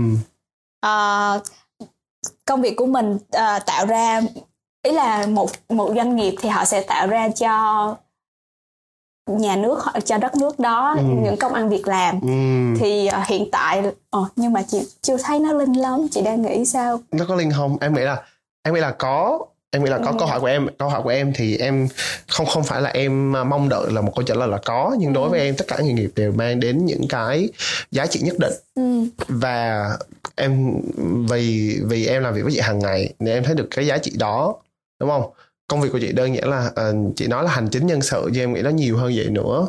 Ờ, 0.81 1.40
công 2.51 2.61
việc 2.63 2.77
của 2.77 2.87
mình 2.87 3.19
ờ, 3.33 3.59
tạo 3.67 3.87
ra 3.87 4.21
ý 4.83 4.93
là 4.93 5.27
một 5.27 5.51
một 5.69 5.93
doanh 5.97 6.17
nghiệp 6.17 6.35
thì 6.41 6.49
họ 6.49 6.65
sẽ 6.65 6.81
tạo 6.81 7.07
ra 7.07 7.29
cho 7.29 7.97
nhà 9.27 9.57
nước 9.57 9.79
hoặc 9.83 10.01
cho 10.05 10.19
đất 10.19 10.37
nước 10.37 10.59
đó 10.59 10.95
Ừ. 10.99 11.03
những 11.23 11.37
công 11.37 11.55
ăn 11.55 11.69
việc 11.69 11.89
làm. 11.89 12.21
Ừ. 12.21 12.29
thì 12.81 13.07
ờ, 13.07 13.21
hiện 13.27 13.49
tại 13.53 13.83
ờ, 14.11 14.25
nhưng 14.37 14.53
mà 14.53 14.63
chị 14.63 14.89
chưa 15.03 15.17
thấy 15.17 15.39
nó 15.39 15.53
linh 15.53 15.73
lắm. 15.73 16.07
Chị 16.11 16.21
đang 16.23 16.43
nghĩ 16.43 16.65
sao? 16.65 17.01
Nó 17.13 17.25
có 17.29 17.35
linh 17.35 17.51
không? 17.53 17.77
Em 17.81 17.95
nghĩ 17.95 18.03
là 18.03 18.23
em 18.63 18.75
nghĩ 18.75 18.81
là 18.81 18.91
có 18.99 19.39
em 19.70 19.85
nghĩ 19.85 19.90
là 19.90 19.98
có 19.98 20.11
Ừ. 20.11 20.16
câu 20.18 20.28
hỏi 20.28 20.40
của 20.40 20.46
em 20.46 20.68
câu 20.78 20.88
hỏi 20.88 21.02
của 21.02 21.09
em 21.09 21.33
thì 21.35 21.56
em 21.56 21.88
không 22.28 22.46
không 22.46 22.64
phải 22.64 22.83
là 22.83 22.90
em 22.90 23.37
à, 23.37 23.44
mong 23.44 23.68
đợi 23.68 23.92
là 23.92 24.00
một 24.00 24.12
câu 24.16 24.22
trả 24.22 24.35
lời 24.35 24.48
là 24.48 24.59
có 24.64 24.96
nhưng 24.98 25.12
đối 25.12 25.28
với 25.30 25.40
em 25.40 25.56
tất 25.56 25.64
cả 25.68 25.78
nghề 25.83 25.92
nghiệp 25.92 26.11
đều 26.16 26.33
mang 26.33 26.61
đến 26.61 26.85
những 26.87 27.09
cái 27.09 27.48
giá 27.90 28.06
trị 28.06 28.20
nhất 28.22 28.38
định 28.38 28.52
ừ. 28.74 28.83
và 29.28 29.88
em 30.37 30.80
vì 31.30 31.78
vì 31.85 32.06
em 32.06 32.22
làm 32.22 32.35
việc 32.35 32.42
với 32.42 32.52
chị 32.52 32.61
hàng 32.61 32.78
ngày 32.78 33.12
nên 33.18 33.35
em 33.35 33.44
thấy 33.44 33.54
được 33.54 33.68
cái 33.70 33.87
giá 33.87 33.98
trị 33.98 34.12
đó 34.18 34.54
đúng 35.00 35.11
không 35.11 35.30
công 35.66 35.80
việc 35.80 35.88
của 35.92 35.98
chị 35.98 36.12
đơn 36.12 36.35
giản 36.37 36.48
là 36.48 36.70
ờ, 36.74 36.94
chị 37.16 37.26
nói 37.26 37.44
là 37.44 37.50
hành 37.50 37.68
chính 37.68 37.87
nhân 37.87 38.02
sự 38.02 38.28
nhưng 38.33 38.42
em 38.42 38.52
nghĩ 38.54 38.62
nó 38.62 38.70
nhiều 38.70 38.96
hơn 38.96 39.12
vậy 39.16 39.28
nữa 39.30 39.66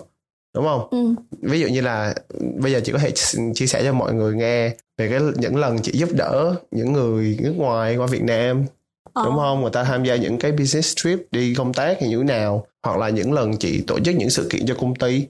đúng 0.55 0.65
không 0.65 0.87
Ừ. 0.91 1.15
ví 1.41 1.59
dụ 1.59 1.67
như 1.67 1.81
là 1.81 2.13
bây 2.59 2.71
giờ 2.71 2.81
chị 2.83 2.91
có 2.91 2.97
thể 2.97 3.11
chia 3.55 3.65
sẻ 3.67 3.81
cho 3.83 3.93
mọi 3.93 4.13
người 4.13 4.35
nghe 4.35 4.69
về 4.97 5.09
cái 5.09 5.19
những 5.35 5.55
lần 5.57 5.79
chị 5.79 5.91
giúp 5.95 6.09
đỡ 6.13 6.55
những 6.71 6.93
người 6.93 7.37
nước 7.41 7.53
ngoài 7.57 7.95
qua 7.97 8.07
Việt 8.07 8.23
Nam 8.23 8.65
Ờ. 9.13 9.25
đúng 9.25 9.37
không? 9.37 9.61
Người 9.61 9.71
ta 9.71 9.83
tham 9.83 10.03
gia 10.03 10.15
những 10.15 10.39
cái 10.39 10.51
business 10.51 10.93
trip 10.95 11.19
đi 11.31 11.55
công 11.55 11.73
tác 11.73 11.97
thì 11.99 12.07
như 12.07 12.17
thế 12.17 12.23
nào? 12.23 12.65
Hoặc 12.83 12.97
là 12.97 13.09
những 13.09 13.33
lần 13.33 13.57
chị 13.57 13.83
tổ 13.87 13.99
chức 13.99 14.15
những 14.15 14.29
sự 14.29 14.47
kiện 14.51 14.65
cho 14.67 14.75
công 14.81 14.95
ty. 14.95 15.27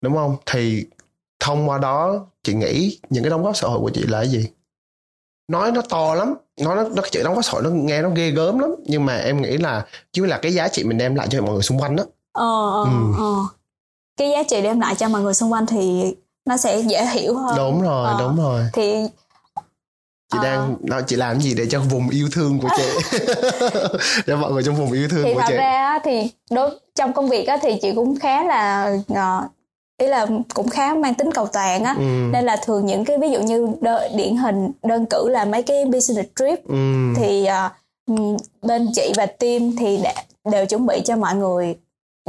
Đúng 0.00 0.14
không? 0.14 0.36
Thì 0.46 0.84
thông 1.40 1.68
qua 1.68 1.78
đó 1.78 2.26
chị 2.42 2.54
nghĩ 2.54 2.98
những 3.10 3.24
cái 3.24 3.30
đóng 3.30 3.42
góp 3.44 3.56
xã 3.56 3.68
hội 3.68 3.80
của 3.80 3.90
chị 3.94 4.02
là 4.02 4.18
cái 4.18 4.28
gì? 4.28 4.48
Nói 5.48 5.72
nó 5.72 5.82
to 5.88 6.14
lắm. 6.14 6.34
Nói 6.60 6.76
nó, 6.76 6.82
nó 6.96 7.02
chữ 7.10 7.22
đóng 7.24 7.34
góp 7.34 7.44
xã 7.44 7.52
hội 7.52 7.62
nó 7.62 7.70
nghe 7.70 8.02
nó 8.02 8.10
ghê 8.10 8.30
gớm 8.30 8.58
lắm. 8.58 8.70
Nhưng 8.84 9.06
mà 9.06 9.16
em 9.16 9.42
nghĩ 9.42 9.56
là 9.56 9.86
chứ 10.12 10.26
là 10.26 10.38
cái 10.38 10.52
giá 10.54 10.68
trị 10.68 10.84
mình 10.84 10.98
đem 10.98 11.14
lại 11.14 11.26
cho 11.30 11.42
mọi 11.42 11.52
người 11.52 11.62
xung 11.62 11.78
quanh 11.80 11.96
đó 11.96 12.04
Ờ, 12.32 12.70
ờ, 12.70 12.84
Ừ. 12.84 12.90
ờ. 13.18 13.34
cái 14.16 14.30
giá 14.30 14.42
trị 14.42 14.62
đem 14.62 14.80
lại 14.80 14.94
cho 14.94 15.08
mọi 15.08 15.22
người 15.22 15.34
xung 15.34 15.52
quanh 15.52 15.66
thì 15.66 16.14
nó 16.48 16.56
sẽ 16.56 16.78
dễ 16.80 17.06
hiểu 17.06 17.34
hơn. 17.36 17.56
Đúng 17.56 17.82
rồi 17.82 18.06
Ờ. 18.06 18.16
đúng 18.20 18.36
rồi. 18.36 18.62
Thì 18.72 18.94
chị 20.32 20.38
Ờ. 20.38 20.44
đang 20.44 20.76
nó 20.82 21.00
chị 21.06 21.16
làm 21.16 21.40
gì 21.40 21.54
để 21.54 21.66
cho 21.70 21.80
vùng 21.80 22.08
yêu 22.10 22.28
thương 22.32 22.58
của 22.60 22.68
chị 22.76 23.18
cho 24.26 24.36
mọi 24.36 24.52
người 24.52 24.62
trong 24.62 24.74
vùng 24.76 24.92
yêu 24.92 25.08
thương 25.08 25.24
thì 25.24 25.34
của 25.34 25.40
thật 25.40 25.46
chị 25.48 25.54
ra 25.56 25.98
thì 26.04 26.30
đối 26.50 26.70
trong 26.94 27.12
công 27.12 27.28
việc 27.28 27.46
á, 27.48 27.56
thì 27.62 27.78
chị 27.82 27.92
cũng 27.94 28.18
khá 28.18 28.44
là 28.44 28.92
ờ, 29.14 29.42
ý 29.98 30.06
là 30.06 30.26
cũng 30.54 30.68
khá 30.68 30.94
mang 30.94 31.14
tính 31.14 31.32
cầu 31.32 31.46
toàn 31.46 31.84
á 31.84 31.94
ừ. 31.98 32.02
nên 32.32 32.44
là 32.44 32.56
thường 32.56 32.86
những 32.86 33.04
cái 33.04 33.18
ví 33.18 33.30
dụ 33.30 33.40
như 33.40 33.68
đơ, 33.80 34.08
điển 34.16 34.36
hình 34.36 34.70
đơn 34.82 35.06
cử 35.10 35.28
là 35.28 35.44
mấy 35.44 35.62
cái 35.62 35.84
business 35.84 36.28
trip 36.36 36.68
Ừ. 36.68 36.76
thì 37.16 37.46
ừm, 38.06 38.36
bên 38.62 38.88
chị 38.94 39.12
và 39.16 39.26
team 39.26 39.76
thì 39.78 39.96
đã, 40.04 40.14
đều 40.52 40.66
chuẩn 40.66 40.86
bị 40.86 41.00
cho 41.04 41.16
mọi 41.16 41.34
người 41.34 41.74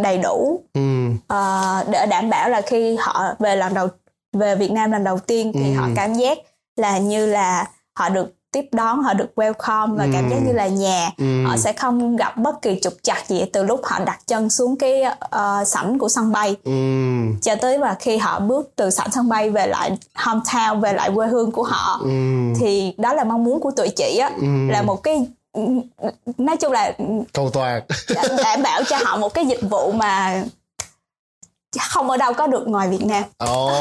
đầy 0.01 0.17
đủ 0.17 0.61
Ừ. 0.73 0.81
ờ, 1.27 1.83
để 1.91 2.05
đảm 2.05 2.29
bảo 2.29 2.49
là 2.49 2.61
khi 2.61 2.95
họ 2.99 3.23
về 3.39 3.55
lần 3.55 3.73
đầu 3.73 3.87
về 4.33 4.55
Việt 4.55 4.71
Nam 4.71 4.91
lần 4.91 5.03
đầu 5.03 5.19
tiên 5.19 5.51
thì 5.53 5.63
Ừ. 5.73 5.73
họ 5.79 5.87
cảm 5.95 6.13
giác 6.13 6.37
là 6.77 6.97
như 6.97 7.25
là 7.25 7.65
họ 7.95 8.09
được 8.09 8.33
tiếp 8.51 8.65
đón 8.71 9.03
họ 9.03 9.13
được 9.13 9.29
welcome 9.35 9.95
và 9.97 10.07
cảm 10.13 10.23
Ừ. 10.25 10.29
giác 10.29 10.37
như 10.45 10.51
là 10.53 10.67
nhà 10.67 11.09
Ừ. 11.17 11.43
họ 11.45 11.57
sẽ 11.57 11.73
không 11.73 12.15
gặp 12.15 12.37
bất 12.37 12.61
kỳ 12.61 12.79
trục 12.81 12.93
trặc 13.03 13.27
gì 13.29 13.45
từ 13.53 13.63
lúc 13.63 13.81
họ 13.83 13.99
đặt 14.05 14.19
chân 14.27 14.49
xuống 14.49 14.75
cái 14.77 15.03
ờ, 15.19 15.63
sảnh 15.65 15.99
của 15.99 16.09
sân 16.09 16.31
bay 16.31 16.55
Ừ. 16.63 16.71
cho 17.41 17.55
tới 17.55 17.77
mà 17.77 17.95
khi 17.99 18.17
họ 18.17 18.39
bước 18.39 18.71
từ 18.75 18.89
sảnh 18.89 19.11
sân 19.11 19.29
bay 19.29 19.49
về 19.49 19.67
lại 19.67 19.97
hometown 20.15 20.79
về 20.79 20.93
lại 20.93 21.11
quê 21.15 21.27
hương 21.27 21.51
của 21.51 21.63
họ 21.63 21.99
Ừ. 22.03 22.09
thì 22.59 22.93
đó 22.97 23.13
là 23.13 23.23
mong 23.23 23.43
muốn 23.43 23.59
của 23.59 23.71
tụi 23.71 23.89
chị 23.89 24.17
á 24.17 24.31
Ừ. 24.37 24.47
là 24.69 24.81
một 24.81 25.03
cái 25.03 25.27
nói 26.37 26.57
chung 26.57 26.71
là 26.71 26.91
cầu 27.33 27.49
toàn 27.49 27.81
đảm 28.43 28.63
bảo 28.63 28.83
cho 28.83 28.97
họ 29.03 29.17
một 29.17 29.33
cái 29.33 29.45
dịch 29.45 29.61
vụ 29.69 29.91
mà 29.91 30.43
không 31.81 32.09
ở 32.09 32.17
đâu 32.17 32.33
có 32.33 32.47
được 32.47 32.63
ngoài 32.67 32.87
Việt 32.89 33.05
Nam. 33.05 33.23
Ồ, 33.37 33.71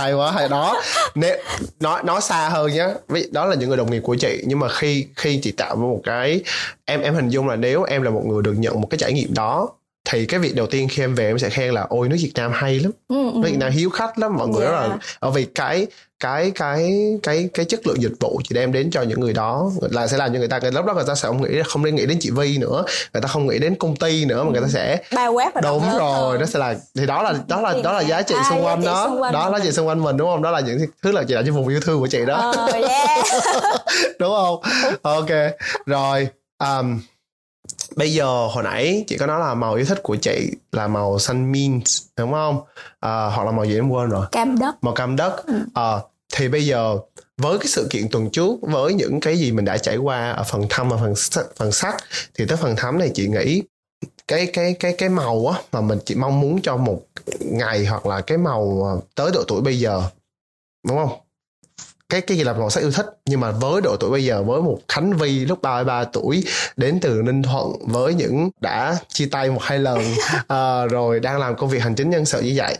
hay 0.00 0.12
quá, 0.12 0.32
hay 0.32 0.48
đó. 0.48 0.82
Nếu 1.14 1.36
nó 1.80 2.02
nó 2.02 2.20
xa 2.20 2.48
hơn 2.48 2.72
nhé, 2.72 2.86
Ví- 3.08 3.28
đó 3.32 3.44
là 3.46 3.54
những 3.54 3.68
người 3.68 3.78
đồng 3.78 3.90
nghiệp 3.90 4.00
của 4.00 4.16
chị. 4.20 4.44
Nhưng 4.46 4.58
mà 4.58 4.68
khi 4.68 5.06
khi 5.16 5.40
chị 5.42 5.52
tạo 5.52 5.76
một 5.76 6.00
cái 6.04 6.40
em 6.84 7.00
em 7.00 7.14
hình 7.14 7.28
dung 7.28 7.48
là 7.48 7.56
nếu 7.56 7.82
em 7.82 8.02
là 8.02 8.10
một 8.10 8.22
người 8.26 8.42
được 8.42 8.54
nhận 8.58 8.80
một 8.80 8.86
cái 8.90 8.98
trải 8.98 9.12
nghiệm 9.12 9.34
đó 9.34 9.68
thì 10.10 10.26
cái 10.26 10.40
việc 10.40 10.54
đầu 10.54 10.66
tiên 10.66 10.88
khi 10.90 11.02
em 11.02 11.14
về 11.14 11.26
em 11.26 11.38
sẽ 11.38 11.50
khen 11.50 11.74
là 11.74 11.86
ôi 11.88 12.08
nước 12.08 12.16
Việt 12.20 12.32
Nam 12.34 12.52
hay 12.54 12.78
lắm, 12.78 12.92
ừ, 13.08 13.16
ừ. 13.16 13.30
nước 13.34 13.48
Việt 13.50 13.58
Nam 13.58 13.72
hiếu 13.72 13.90
khách 13.90 14.18
lắm, 14.18 14.36
mọi 14.36 14.48
người 14.48 14.64
rất 14.64 14.72
là 14.72 14.84
Yeah. 14.84 15.00
ở 15.20 15.30
vì 15.30 15.44
cái 15.44 15.86
cái 16.20 16.50
cái 16.54 16.90
cái 17.22 17.48
cái 17.54 17.64
chất 17.66 17.86
lượng 17.86 18.02
dịch 18.02 18.12
vụ 18.20 18.40
chị 18.48 18.54
đem 18.54 18.72
đến 18.72 18.90
cho 18.90 19.02
những 19.02 19.20
người 19.20 19.32
đó. 19.32 19.70
Là 19.90 20.06
sẽ 20.06 20.16
làm 20.16 20.32
cho 20.32 20.38
người 20.38 20.48
ta 20.48 20.58
cái 20.58 20.70
lúc 20.72 20.84
đó 20.86 20.94
người 20.94 21.04
ta 21.06 21.14
sẽ 21.14 21.28
không 21.28 21.42
nghĩ 21.42 21.62
không 21.66 21.84
nên 21.84 21.94
nghĩ 21.94 22.06
đến 22.06 22.18
chị 22.20 22.30
Vi 22.30 22.58
nữa, 22.58 22.84
người 23.12 23.22
ta 23.22 23.28
không 23.28 23.46
nghĩ 23.46 23.58
đến 23.58 23.74
công 23.74 23.96
ty 23.96 24.24
nữa 24.24 24.44
mà 24.44 24.50
người 24.50 24.60
ta 24.60 24.68
sẽ 24.68 24.98
bao 25.14 25.32
quát 25.32 25.54
và 25.54 25.60
đúng 25.60 25.82
rồi 25.98 26.30
hơn. 26.30 26.40
nó 26.40 26.46
sẽ 26.46 26.58
là 26.58 26.74
thì 26.98 27.06
đó 27.06 27.22
là 27.22 27.34
đó 27.48 27.60
là 27.60 27.74
đó 27.84 27.92
là 27.92 28.00
giá 28.00 28.22
trị 28.22 28.34
à, 28.38 28.46
xung 28.50 28.64
quanh 28.64 28.84
đó. 28.84 29.06
xung 29.08 29.22
quanh 29.22 29.32
đó 29.32 29.48
là 29.50 29.58
giá 29.58 29.64
trị 29.64 29.72
xung 29.72 29.88
quanh 29.88 30.02
mình 30.02 30.16
đúng 30.16 30.28
không? 30.28 30.42
Đó 30.42 30.50
là 30.50 30.60
những 30.60 30.78
thứ 31.02 31.12
là 31.12 31.22
chị 31.28 31.34
đã 31.34 31.42
trong 31.46 31.54
vùng 31.56 31.68
yêu 31.68 31.80
thương 31.80 32.00
của 32.00 32.06
chị 32.06 32.24
đó. 32.26 32.52
Ờ, 32.56 32.66
yeah. 32.72 33.26
đúng 34.18 34.32
không? 34.36 34.60
Ok. 35.02 35.30
Rồi 35.86 36.28
um, 36.58 37.00
bây 37.96 38.12
giờ 38.12 38.46
hồi 38.46 38.64
nãy 38.64 39.04
chị 39.06 39.18
có 39.18 39.26
nói 39.26 39.40
là 39.40 39.54
màu 39.54 39.74
yêu 39.74 39.84
thích 39.84 40.02
của 40.02 40.16
chị 40.16 40.50
là 40.72 40.88
màu 40.88 41.18
xanh 41.18 41.52
mint 41.52 41.84
đúng 42.16 42.32
không? 42.32 42.60
À, 43.00 43.26
hoặc 43.26 43.44
là 43.44 43.50
màu 43.50 43.64
gì 43.64 43.74
em 43.74 43.88
quên 43.88 44.08
rồi. 44.08 44.26
Cam 44.32 44.58
đất. 44.58 44.74
Màu 44.84 44.94
cam 44.94 45.16
đất. 45.16 45.44
Ờ, 45.74 46.02
thì 46.34 46.48
bây 46.48 46.66
giờ 46.66 46.98
với 47.36 47.58
cái 47.58 47.66
sự 47.66 47.86
kiện 47.90 48.08
tuần 48.10 48.30
trước 48.30 48.50
với 48.62 48.94
những 48.94 49.20
cái 49.20 49.36
gì 49.36 49.52
mình 49.52 49.64
đã 49.64 49.78
trải 49.78 49.96
qua 49.96 50.30
ở 50.30 50.42
phần 50.42 50.66
thăm 50.70 50.88
và 50.88 50.96
phần 50.96 51.14
phần 51.56 51.72
sắc 51.72 51.96
thì 52.38 52.46
tới 52.46 52.56
phần 52.56 52.76
thắm 52.76 52.98
này 52.98 53.10
chị 53.14 53.28
nghĩ 53.28 53.62
cái 54.28 54.46
cái 54.52 54.74
cái 54.80 54.94
cái 54.98 55.08
màu 55.08 55.46
á 55.46 55.60
mà 55.72 55.80
mình 55.80 55.98
chỉ 56.04 56.14
mong 56.14 56.40
muốn 56.40 56.62
cho 56.62 56.76
một 56.76 57.00
ngày 57.40 57.86
hoặc 57.86 58.06
là 58.06 58.20
cái 58.20 58.38
màu 58.38 58.82
ờ, 58.84 59.00
tới 59.14 59.30
độ 59.34 59.44
tuổi 59.48 59.60
bây 59.60 59.78
giờ 59.78 60.02
đúng 60.86 60.96
không 60.96 61.18
cái 62.14 62.20
cái 62.20 62.36
gì 62.36 62.44
là 62.44 62.52
màu 62.52 62.70
sắc 62.70 62.80
yêu 62.80 62.90
thích. 62.90 63.06
Nhưng 63.26 63.40
mà 63.40 63.50
với 63.50 63.80
độ 63.80 63.96
tuổi 64.00 64.10
bây 64.10 64.24
giờ 64.24 64.42
với 64.42 64.62
một 64.62 64.78
Khánh 64.88 65.12
Vi 65.12 65.44
lúc 65.44 65.62
33 65.62 66.04
tuổi 66.04 66.44
đến 66.76 66.98
từ 67.00 67.22
Ninh 67.22 67.42
Thuận 67.42 67.72
với 67.86 68.14
những 68.14 68.50
đã 68.60 68.96
chia 69.08 69.26
tay 69.26 69.50
một 69.50 69.62
hai 69.62 69.78
lần 69.78 69.98
ờ, 70.46 70.86
rồi 70.86 71.20
đang 71.20 71.38
làm 71.38 71.56
công 71.56 71.70
việc 71.70 71.82
hành 71.82 71.94
chính 71.94 72.10
nhân 72.10 72.24
sự 72.24 72.40
như 72.40 72.52
vậy 72.56 72.78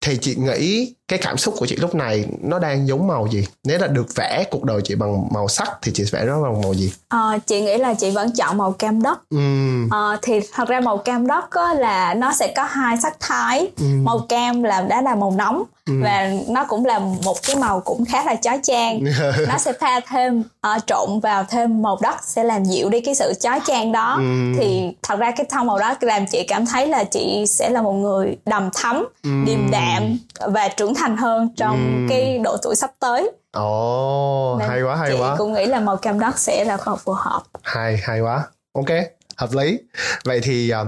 thì 0.00 0.18
chị 0.20 0.34
nghĩ 0.34 0.94
cái 1.08 1.18
cảm 1.18 1.36
xúc 1.38 1.54
của 1.58 1.66
chị 1.66 1.76
lúc 1.76 1.94
này 1.94 2.24
nó 2.42 2.58
đang 2.58 2.88
giống 2.88 3.06
màu 3.06 3.26
gì? 3.26 3.46
Nếu 3.64 3.78
là 3.78 3.86
được 3.86 4.06
vẽ 4.14 4.44
cuộc 4.50 4.64
đời 4.64 4.80
chị 4.84 4.94
bằng 4.94 5.28
màu 5.34 5.48
sắc 5.48 5.70
thì 5.82 5.92
chị 5.94 6.04
sẽ 6.04 6.18
vẽ 6.18 6.24
nó 6.26 6.42
bằng 6.42 6.60
màu 6.62 6.74
gì? 6.74 6.92
Ờ, 7.08 7.38
chị 7.46 7.60
nghĩ 7.60 7.76
là 7.76 7.94
chị 7.94 8.10
vẫn 8.10 8.30
chọn 8.32 8.58
màu 8.58 8.72
cam 8.72 9.02
đất. 9.02 9.18
Ừm, 9.30 9.88
Ờ, 9.90 10.16
thì 10.22 10.40
thật 10.52 10.68
ra 10.68 10.80
màu 10.80 10.98
cam 10.98 11.26
đất 11.26 11.50
á, 11.50 11.74
là 11.74 12.14
nó 12.14 12.32
sẽ 12.32 12.52
có 12.56 12.64
hai 12.64 12.96
sắc 12.96 13.16
thái. 13.20 13.70
Ừm, 13.78 14.04
màu 14.04 14.18
cam 14.28 14.62
là 14.62 14.80
đã 14.82 15.02
là 15.02 15.14
màu 15.14 15.30
nóng 15.30 15.62
ừm. 15.86 16.02
và 16.02 16.30
nó 16.48 16.64
cũng 16.64 16.84
là 16.84 16.98
một 16.98 17.36
cái 17.46 17.56
màu 17.56 17.80
cũng 17.80 18.04
khá 18.04 18.24
là 18.24 18.34
chói 18.34 18.60
chang. 18.62 19.00
Nó 19.48 19.58
sẽ 19.58 19.72
pha 19.80 20.00
thêm 20.10 20.42
ờ, 20.60 20.78
trộn 20.86 21.20
vào 21.20 21.44
thêm 21.48 21.82
màu 21.82 21.98
đất 22.02 22.14
sẽ 22.24 22.44
làm 22.44 22.64
dịu 22.64 22.88
đi 22.90 23.00
cái 23.00 23.14
sự 23.14 23.32
chói 23.40 23.60
chang 23.66 23.92
đó. 23.92 24.14
Ừm. 24.16 24.54
thì 24.58 24.82
thật 25.02 25.18
ra 25.18 25.30
cái 25.30 25.46
tông 25.50 25.66
màu 25.66 25.78
đó 25.78 25.94
làm 26.00 26.26
chị 26.26 26.44
cảm 26.48 26.66
thấy 26.66 26.86
là 26.86 27.04
chị 27.04 27.44
sẽ 27.48 27.70
là 27.70 27.82
một 27.82 27.92
người 27.92 28.36
đầm 28.46 28.70
thắm 28.74 29.06
Ừm. 29.22 29.44
điềm 29.44 29.70
đạm 29.70 30.18
và 30.52 30.68
trưởng 30.68 30.94
thành 30.96 31.16
hơn 31.16 31.48
trong 31.56 31.72
Ừm. 31.76 32.06
cái 32.08 32.38
độ 32.38 32.56
tuổi 32.62 32.76
sắp 32.76 32.90
tới. 32.98 33.30
Ồ 33.52 34.56
Nên 34.60 34.68
hay 34.68 34.82
quá 34.82 34.96
hay 34.96 35.10
chị 35.12 35.18
quá. 35.20 35.34
cũng 35.38 35.52
nghĩ 35.52 35.66
là 35.66 35.80
màu 35.80 35.96
cam 35.96 36.20
đất 36.20 36.38
sẽ 36.38 36.64
là 36.64 36.78
màu 36.86 36.96
phù 36.96 37.12
hợp. 37.12 37.42
Hay 37.62 37.96
hay 38.02 38.20
quá. 38.20 38.44
Ok 38.72 38.88
hợp 39.36 39.52
lý. 39.52 39.78
Vậy 40.24 40.40
thì 40.42 40.70
à, 40.70 40.84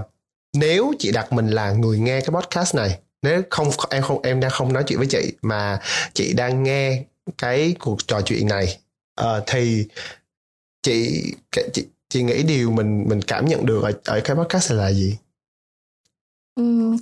nếu 0.53 0.91
chị 0.99 1.11
đặt 1.11 1.33
mình 1.33 1.47
là 1.47 1.71
người 1.71 1.99
nghe 1.99 2.21
cái 2.21 2.29
podcast 2.29 2.75
này 2.75 2.99
nếu 3.21 3.41
không 3.49 3.69
em 3.89 4.03
không 4.03 4.21
em 4.21 4.39
đang 4.39 4.51
không 4.51 4.73
nói 4.73 4.83
chuyện 4.87 4.99
với 4.99 5.07
chị 5.07 5.33
mà 5.41 5.79
chị 6.13 6.33
đang 6.33 6.63
nghe 6.63 7.03
cái 7.37 7.75
cuộc 7.79 8.07
trò 8.07 8.21
chuyện 8.21 8.47
này 8.47 8.77
ờ, 9.15 9.43
thì 9.47 9.87
chị 10.83 11.23
chị 11.73 11.85
chị 12.09 12.23
nghĩ 12.23 12.43
điều 12.43 12.71
mình 12.71 13.05
mình 13.07 13.21
cảm 13.21 13.45
nhận 13.45 13.65
được 13.65 13.83
ở, 13.83 13.91
ở 14.05 14.21
cái 14.23 14.35
podcast 14.35 14.71
này 14.71 14.79
là 14.79 14.91
gì 14.91 15.17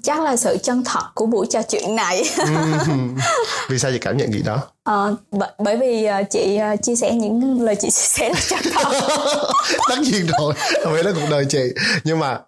Chắc 0.04 0.22
là 0.22 0.36
sự 0.36 0.58
chân 0.64 0.84
thật 0.84 1.04
của 1.16 1.26
buổi 1.26 1.48
trò 1.50 1.62
chuyện 1.62 1.96
này. 1.96 2.24
Vì 3.70 3.80
sao 3.80 3.92
chị 3.92 4.00
cảm 4.00 4.18
nhận 4.18 4.32
gì 4.34 4.42
đó? 4.46 4.58
Ờ, 4.84 5.16
bởi, 5.32 5.50
bởi 5.60 5.78
vì 5.78 6.06
ờ, 6.06 6.24
chị 6.30 6.58
ờ, 6.58 6.76
chia 6.76 6.96
sẻ 6.96 7.12
những 7.14 7.62
lời 7.62 7.76
chị 7.76 7.90
chia 7.92 8.08
sẻ 8.08 8.30
là 8.30 8.40
chân 8.50 8.60
thật. 8.74 8.92
Tất 9.90 9.96
nhiên 10.02 10.28
rồi 10.40 10.54
không 10.84 10.94
phải 10.94 11.04
là 11.04 11.12
cuộc 11.16 11.28
đời 11.30 11.46
chị. 11.50 11.64
Nhưng 12.04 12.20
mà 12.20 12.40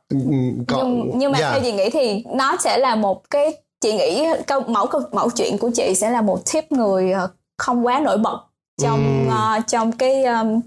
còn 0.67 0.97
nhưng, 0.99 1.11
nhưng 1.15 1.31
mà 1.31 1.39
yeah. 1.39 1.51
theo 1.53 1.61
chị 1.63 1.71
nghĩ 1.71 1.89
thì 1.89 2.23
nó 2.35 2.55
sẽ 2.59 2.77
là 2.77 2.95
một 2.95 3.29
cái 3.29 3.53
chị 3.81 3.93
nghĩ 3.93 4.25
câu 4.47 4.59
mẫu 4.67 4.87
câu 4.87 5.01
mẫu 5.11 5.29
chuyện 5.29 5.57
của 5.57 5.69
chị 5.75 5.95
sẽ 5.95 6.09
là 6.09 6.21
một 6.21 6.39
tip 6.53 6.71
người 6.71 7.13
không 7.57 7.85
quá 7.85 7.99
nổi 7.99 8.17
bật 8.17 8.39
trong 8.81 9.27
Ừm. 9.27 9.37
ờ, 9.37 9.59
trong 9.67 9.91
cái 9.91 10.23
um, 10.25 10.61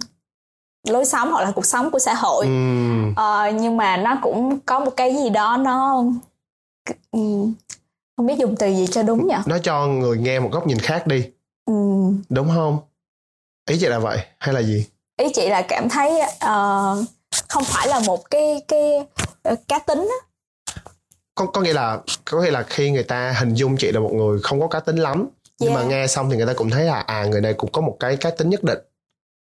lối 0.88 1.04
sống 1.04 1.30
hoặc 1.32 1.42
là 1.44 1.50
cuộc 1.54 1.66
sống 1.66 1.90
của 1.90 1.98
xã 1.98 2.14
hội. 2.14 2.44
Ừm, 2.44 3.14
Ờ, 3.16 3.50
nhưng 3.60 3.76
mà 3.76 3.96
nó 3.96 4.18
cũng 4.22 4.58
có 4.66 4.80
một 4.80 4.90
cái 4.96 5.16
gì 5.16 5.30
đó 5.30 5.56
nó 5.56 6.04
không 8.16 8.26
biết 8.26 8.34
dùng 8.38 8.56
từ 8.58 8.66
gì 8.68 8.86
cho 8.86 9.02
đúng 9.02 9.26
nhỉ 9.28 9.34
nó 9.46 9.58
cho 9.58 9.86
người 9.86 10.18
nghe 10.18 10.40
một 10.40 10.48
góc 10.52 10.66
nhìn 10.66 10.78
khác 10.78 11.06
đi. 11.06 11.30
Ừm, 11.66 12.22
đúng 12.28 12.48
không? 12.54 12.78
Ý 13.70 13.76
chị 13.80 13.86
là 13.86 13.98
vậy 13.98 14.18
hay 14.38 14.54
là 14.54 14.62
gì? 14.62 14.86
Ý 15.16 15.26
chị 15.34 15.48
là 15.48 15.62
cảm 15.68 15.88
thấy 15.88 16.20
ờ, 16.40 17.04
không 17.48 17.64
phải 17.64 17.88
là 17.88 18.00
một 18.06 18.30
cái 18.30 18.62
cái 18.68 18.80
ờ, 19.42 19.54
cá 19.68 19.78
tính 19.78 19.98
á. 20.20 20.26
có 21.34 21.46
có 21.46 21.60
nghĩa 21.60 21.72
là 21.72 21.98
có 22.24 22.42
nghĩa 22.42 22.50
là 22.50 22.62
khi 22.62 22.90
người 22.90 23.02
ta 23.02 23.32
hình 23.38 23.54
dung 23.54 23.76
chị 23.76 23.92
là 23.92 24.00
một 24.00 24.10
người 24.12 24.38
không 24.42 24.60
có 24.60 24.68
cá 24.68 24.80
tính 24.80 24.96
lắm 24.96 25.28
nhưng 25.58 25.74
mà 25.74 25.80
Yeah. 25.80 25.90
nghe 25.90 26.06
xong 26.06 26.30
thì 26.30 26.36
người 26.36 26.46
ta 26.46 26.52
cũng 26.56 26.70
thấy 26.70 26.84
là 26.84 27.00
à 27.00 27.24
người 27.24 27.40
này 27.40 27.54
cũng 27.54 27.72
có 27.72 27.80
một 27.80 27.96
cái 28.00 28.16
cá 28.16 28.30
tính 28.30 28.50
nhất 28.50 28.64
định 28.64 28.78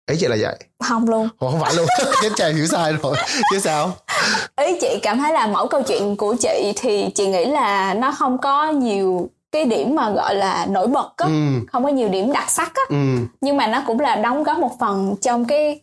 ý 0.10 0.18
chị 0.20 0.28
là 0.28 0.36
vậy? 0.42 0.56
Không 0.84 1.10
luôn. 1.10 1.30
Ồ, 1.38 1.52
không 1.52 1.60
phải 1.60 1.74
luôn. 1.76 1.86
Cái 2.22 2.30
chàng 2.36 2.56
hiểu 2.56 2.68
sai 2.68 2.94
rồi. 3.04 3.16
Chứ 3.52 3.60
sao? 3.60 3.92
Ý 4.62 4.78
chị 4.82 5.00
cảm 5.02 5.18
thấy 5.20 5.34
là 5.34 5.48
mẫu 5.48 5.68
câu 5.68 5.82
chuyện 5.82 6.16
của 6.16 6.36
chị 6.40 6.74
thì 6.76 7.10
chị 7.16 7.28
nghĩ 7.28 7.46
là 7.46 7.94
nó 7.94 8.12
không 8.12 8.38
có 8.38 8.70
nhiều 8.70 9.30
cái 9.52 9.66
điểm 9.66 9.96
mà 9.96 10.10
gọi 10.12 10.36
là 10.36 10.66
nổi 10.70 10.88
bật 10.88 11.10
á. 11.18 11.26
Ừ. 11.26 11.32
Không 11.72 11.84
có 11.84 11.90
nhiều 11.90 12.10
điểm 12.10 12.32
đặc 12.32 12.50
sắc 12.50 12.72
á. 12.76 12.82
Ừ. 12.90 12.96
Nhưng 13.42 13.58
mà 13.58 13.68
nó 13.68 13.84
cũng 13.88 14.00
là 14.00 14.16
đóng 14.16 14.44
góp 14.44 14.58
một 14.58 14.72
phần 14.80 15.16
trong 15.22 15.46
cái 15.46 15.82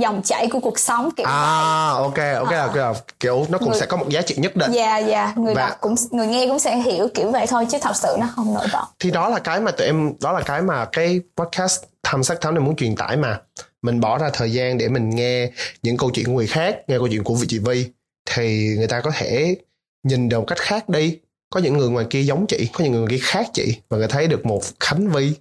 dòng 0.00 0.22
chảy 0.22 0.46
của 0.46 0.60
cuộc 0.60 0.78
sống 0.78 1.10
kiểu 1.16 1.26
vậy. 1.26 1.34
à 1.36 1.88
ok 1.90 2.18
ok 2.38 2.50
là 2.52 2.68
kiểu, 2.74 2.92
kiểu 3.20 3.46
nó 3.48 3.58
cũng 3.58 3.70
Người- 3.70 3.80
sẽ 3.80 3.86
có 3.86 3.96
một 3.96 4.08
giá 4.08 4.22
trị 4.22 4.34
nhất 4.38 4.56
định. 4.56 4.72
Dạ 4.72 4.98
dạ. 4.98 5.32
Người 5.36 5.54
Và- 5.54 5.68
đọc 5.68 5.78
cũng 5.80 5.94
người 6.10 6.26
nghe 6.26 6.46
cũng 6.46 6.58
sẽ 6.58 6.76
hiểu 6.76 7.08
kiểu 7.14 7.30
vậy 7.30 7.46
thôi 7.46 7.66
chứ 7.70 7.78
thật 7.80 7.96
sự 7.96 8.16
nó 8.20 8.26
không 8.36 8.54
nổi 8.54 8.66
bật. 8.72 8.84
Thì 9.00 9.10
đó 9.10 9.28
là 9.28 9.38
cái 9.38 9.60
mà 9.60 9.70
tụi 9.70 9.86
em 9.86 10.12
đó 10.20 10.32
là 10.32 10.40
cái 10.40 10.62
mà 10.62 10.84
cái 10.92 11.20
podcast 11.36 11.82
tham 12.04 12.22
sắc 12.22 12.40
thám 12.40 12.54
này 12.54 12.64
muốn 12.64 12.76
truyền 12.76 12.96
tải 12.96 13.16
mà. 13.16 13.40
Mình 13.82 14.00
bỏ 14.00 14.18
ra 14.18 14.30
thời 14.32 14.52
gian 14.52 14.78
để 14.78 14.88
mình 14.88 15.10
nghe 15.10 15.50
những 15.82 15.96
câu 15.96 16.10
chuyện 16.14 16.26
của 16.26 16.32
người 16.32 16.46
khác 16.46 16.76
nghe 16.88 16.98
câu 16.98 17.08
chuyện 17.08 17.24
của 17.24 17.34
vị 17.34 17.46
chị 17.48 17.58
Vi 17.58 17.86
thì 18.30 18.74
người 18.76 18.86
ta 18.86 19.00
có 19.00 19.10
thể 19.10 19.56
nhìn 20.02 20.28
được 20.28 20.38
một 20.38 20.46
cách 20.46 20.58
khác 20.58 20.88
đi. 20.88 21.18
Có 21.50 21.60
những 21.60 21.78
người 21.78 21.88
ngoài 21.88 22.06
kia 22.10 22.22
giống 22.22 22.46
chị 22.46 22.68
có 22.72 22.84
những 22.84 22.92
người 22.92 23.00
ngoài 23.00 23.10
kia 23.10 23.22
khác 23.22 23.46
chị 23.54 23.76
và 23.88 23.98
người 23.98 24.08
thấy 24.08 24.26
được 24.26 24.46
một 24.46 24.62
khánh 24.80 25.08
vi 25.08 25.32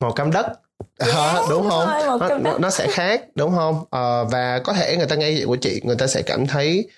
màu 0.00 0.12
cam 0.12 0.30
đất. 0.30 0.46
Ờ, 0.98 1.46
đúng 1.50 1.70
không? 1.70 2.18
rồi, 2.18 2.40
nó, 2.40 2.58
nó, 2.58 2.70
sẽ 2.70 2.86
khác 2.90 3.22
đúng 3.34 3.56
không? 3.56 3.84
Ờ, 3.90 4.24
và 4.24 4.58
có 4.58 4.72
thể 4.72 4.96
người 4.96 5.06
ta 5.06 5.16
nghe 5.16 5.34
chuyện 5.36 5.46
của 5.46 5.56
chị 5.56 5.80
người 5.84 5.96
ta 5.96 6.06
sẽ 6.06 6.22
cảm 6.22 6.46
thấy 6.46 6.88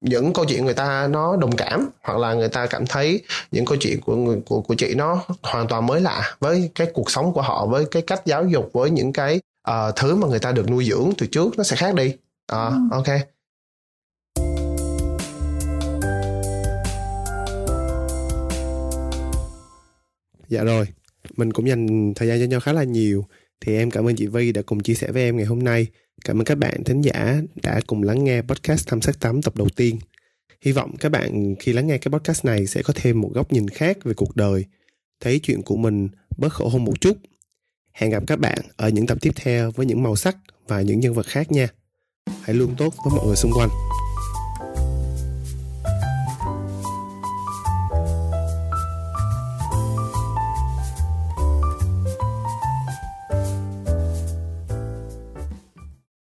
những 0.00 0.32
câu 0.32 0.44
chuyện 0.44 0.64
người 0.64 0.74
ta 0.74 1.08
nó 1.10 1.36
đồng 1.36 1.56
cảm 1.56 1.90
hoặc 2.02 2.18
là 2.18 2.34
người 2.34 2.48
ta 2.48 2.66
cảm 2.66 2.86
thấy 2.86 3.22
những 3.50 3.64
câu 3.64 3.76
chuyện 3.80 4.00
của 4.00 4.16
người 4.16 4.40
của 4.46 4.60
của 4.60 4.74
chị 4.74 4.94
nó 4.94 5.24
hoàn 5.42 5.68
toàn 5.68 5.86
mới 5.86 6.00
lạ 6.00 6.36
với 6.40 6.70
cái 6.74 6.86
cuộc 6.94 7.10
sống 7.10 7.32
của 7.32 7.42
họ 7.42 7.66
với 7.66 7.84
cái 7.90 8.02
cách 8.02 8.22
giáo 8.26 8.44
dục 8.44 8.70
với 8.72 8.90
những 8.90 9.12
cái 9.12 9.40
ờ, 9.62 9.92
thứ 9.96 10.14
mà 10.16 10.28
người 10.28 10.38
ta 10.38 10.52
được 10.52 10.70
nuôi 10.70 10.84
dưỡng 10.84 11.10
từ 11.18 11.26
trước 11.26 11.58
nó 11.58 11.64
sẽ 11.64 11.76
khác 11.76 11.94
đi. 11.94 12.14
Ờ, 12.46 12.68
Ừ. 12.68 12.74
ok. 12.90 13.06
Dạ 20.48 20.64
rồi 20.64 20.86
mình 21.36 21.52
cũng 21.52 21.68
dành 21.68 22.12
thời 22.16 22.28
gian 22.28 22.40
cho 22.40 22.46
nhau 22.46 22.60
khá 22.60 22.72
là 22.72 22.84
nhiều. 22.84 23.24
Thì 23.60 23.76
em 23.76 23.90
cảm 23.90 24.08
ơn 24.08 24.16
chị 24.16 24.26
Vi 24.26 24.52
đã 24.52 24.62
cùng 24.66 24.80
chia 24.80 24.94
sẻ 24.94 25.12
với 25.12 25.22
em 25.22 25.36
ngày 25.36 25.46
hôm 25.46 25.58
nay 25.64 25.86
cảm 26.24 26.40
ơn 26.40 26.44
các 26.44 26.58
bạn 26.58 26.84
thính 26.84 27.00
giả 27.00 27.40
đã 27.62 27.80
cùng 27.86 28.02
lắng 28.02 28.24
nghe 28.24 28.42
podcast 28.42 28.88
thăm 28.88 29.00
sắc 29.00 29.20
tắm 29.20 29.42
tập 29.42 29.56
đầu 29.56 29.68
tiên. 29.76 29.98
Hy 30.62 30.72
vọng 30.72 30.96
các 30.96 31.08
bạn 31.08 31.54
khi 31.60 31.72
lắng 31.72 31.86
nghe 31.86 31.98
cái 31.98 32.12
podcast 32.12 32.44
này 32.44 32.66
sẽ 32.66 32.82
có 32.82 32.94
thêm 32.96 33.20
một 33.20 33.30
góc 33.34 33.52
nhìn 33.52 33.68
khác 33.68 33.98
về 34.04 34.14
cuộc 34.14 34.36
đời, 34.36 34.64
thấy 35.20 35.40
chuyện 35.42 35.62
của 35.62 35.76
mình 35.76 36.08
bớt 36.38 36.52
khổ 36.52 36.68
hơn 36.68 36.84
một 36.84 37.00
chút. 37.00 37.16
Hẹn 37.92 38.10
gặp 38.10 38.22
các 38.26 38.38
bạn 38.38 38.58
ở 38.76 38.88
những 38.88 39.06
tập 39.06 39.18
tiếp 39.20 39.32
theo 39.36 39.70
với 39.70 39.86
những 39.86 40.02
màu 40.02 40.16
sắc 40.16 40.36
và 40.68 40.80
những 40.80 41.00
nhân 41.00 41.14
vật 41.14 41.26
khác 41.26 41.52
nha. 41.52 41.68
Hãy 42.42 42.54
luôn 42.54 42.74
tốt 42.78 42.94
với 43.04 43.14
mọi 43.16 43.26
người 43.26 43.36
xung 43.36 43.52
quanh. 43.52 43.68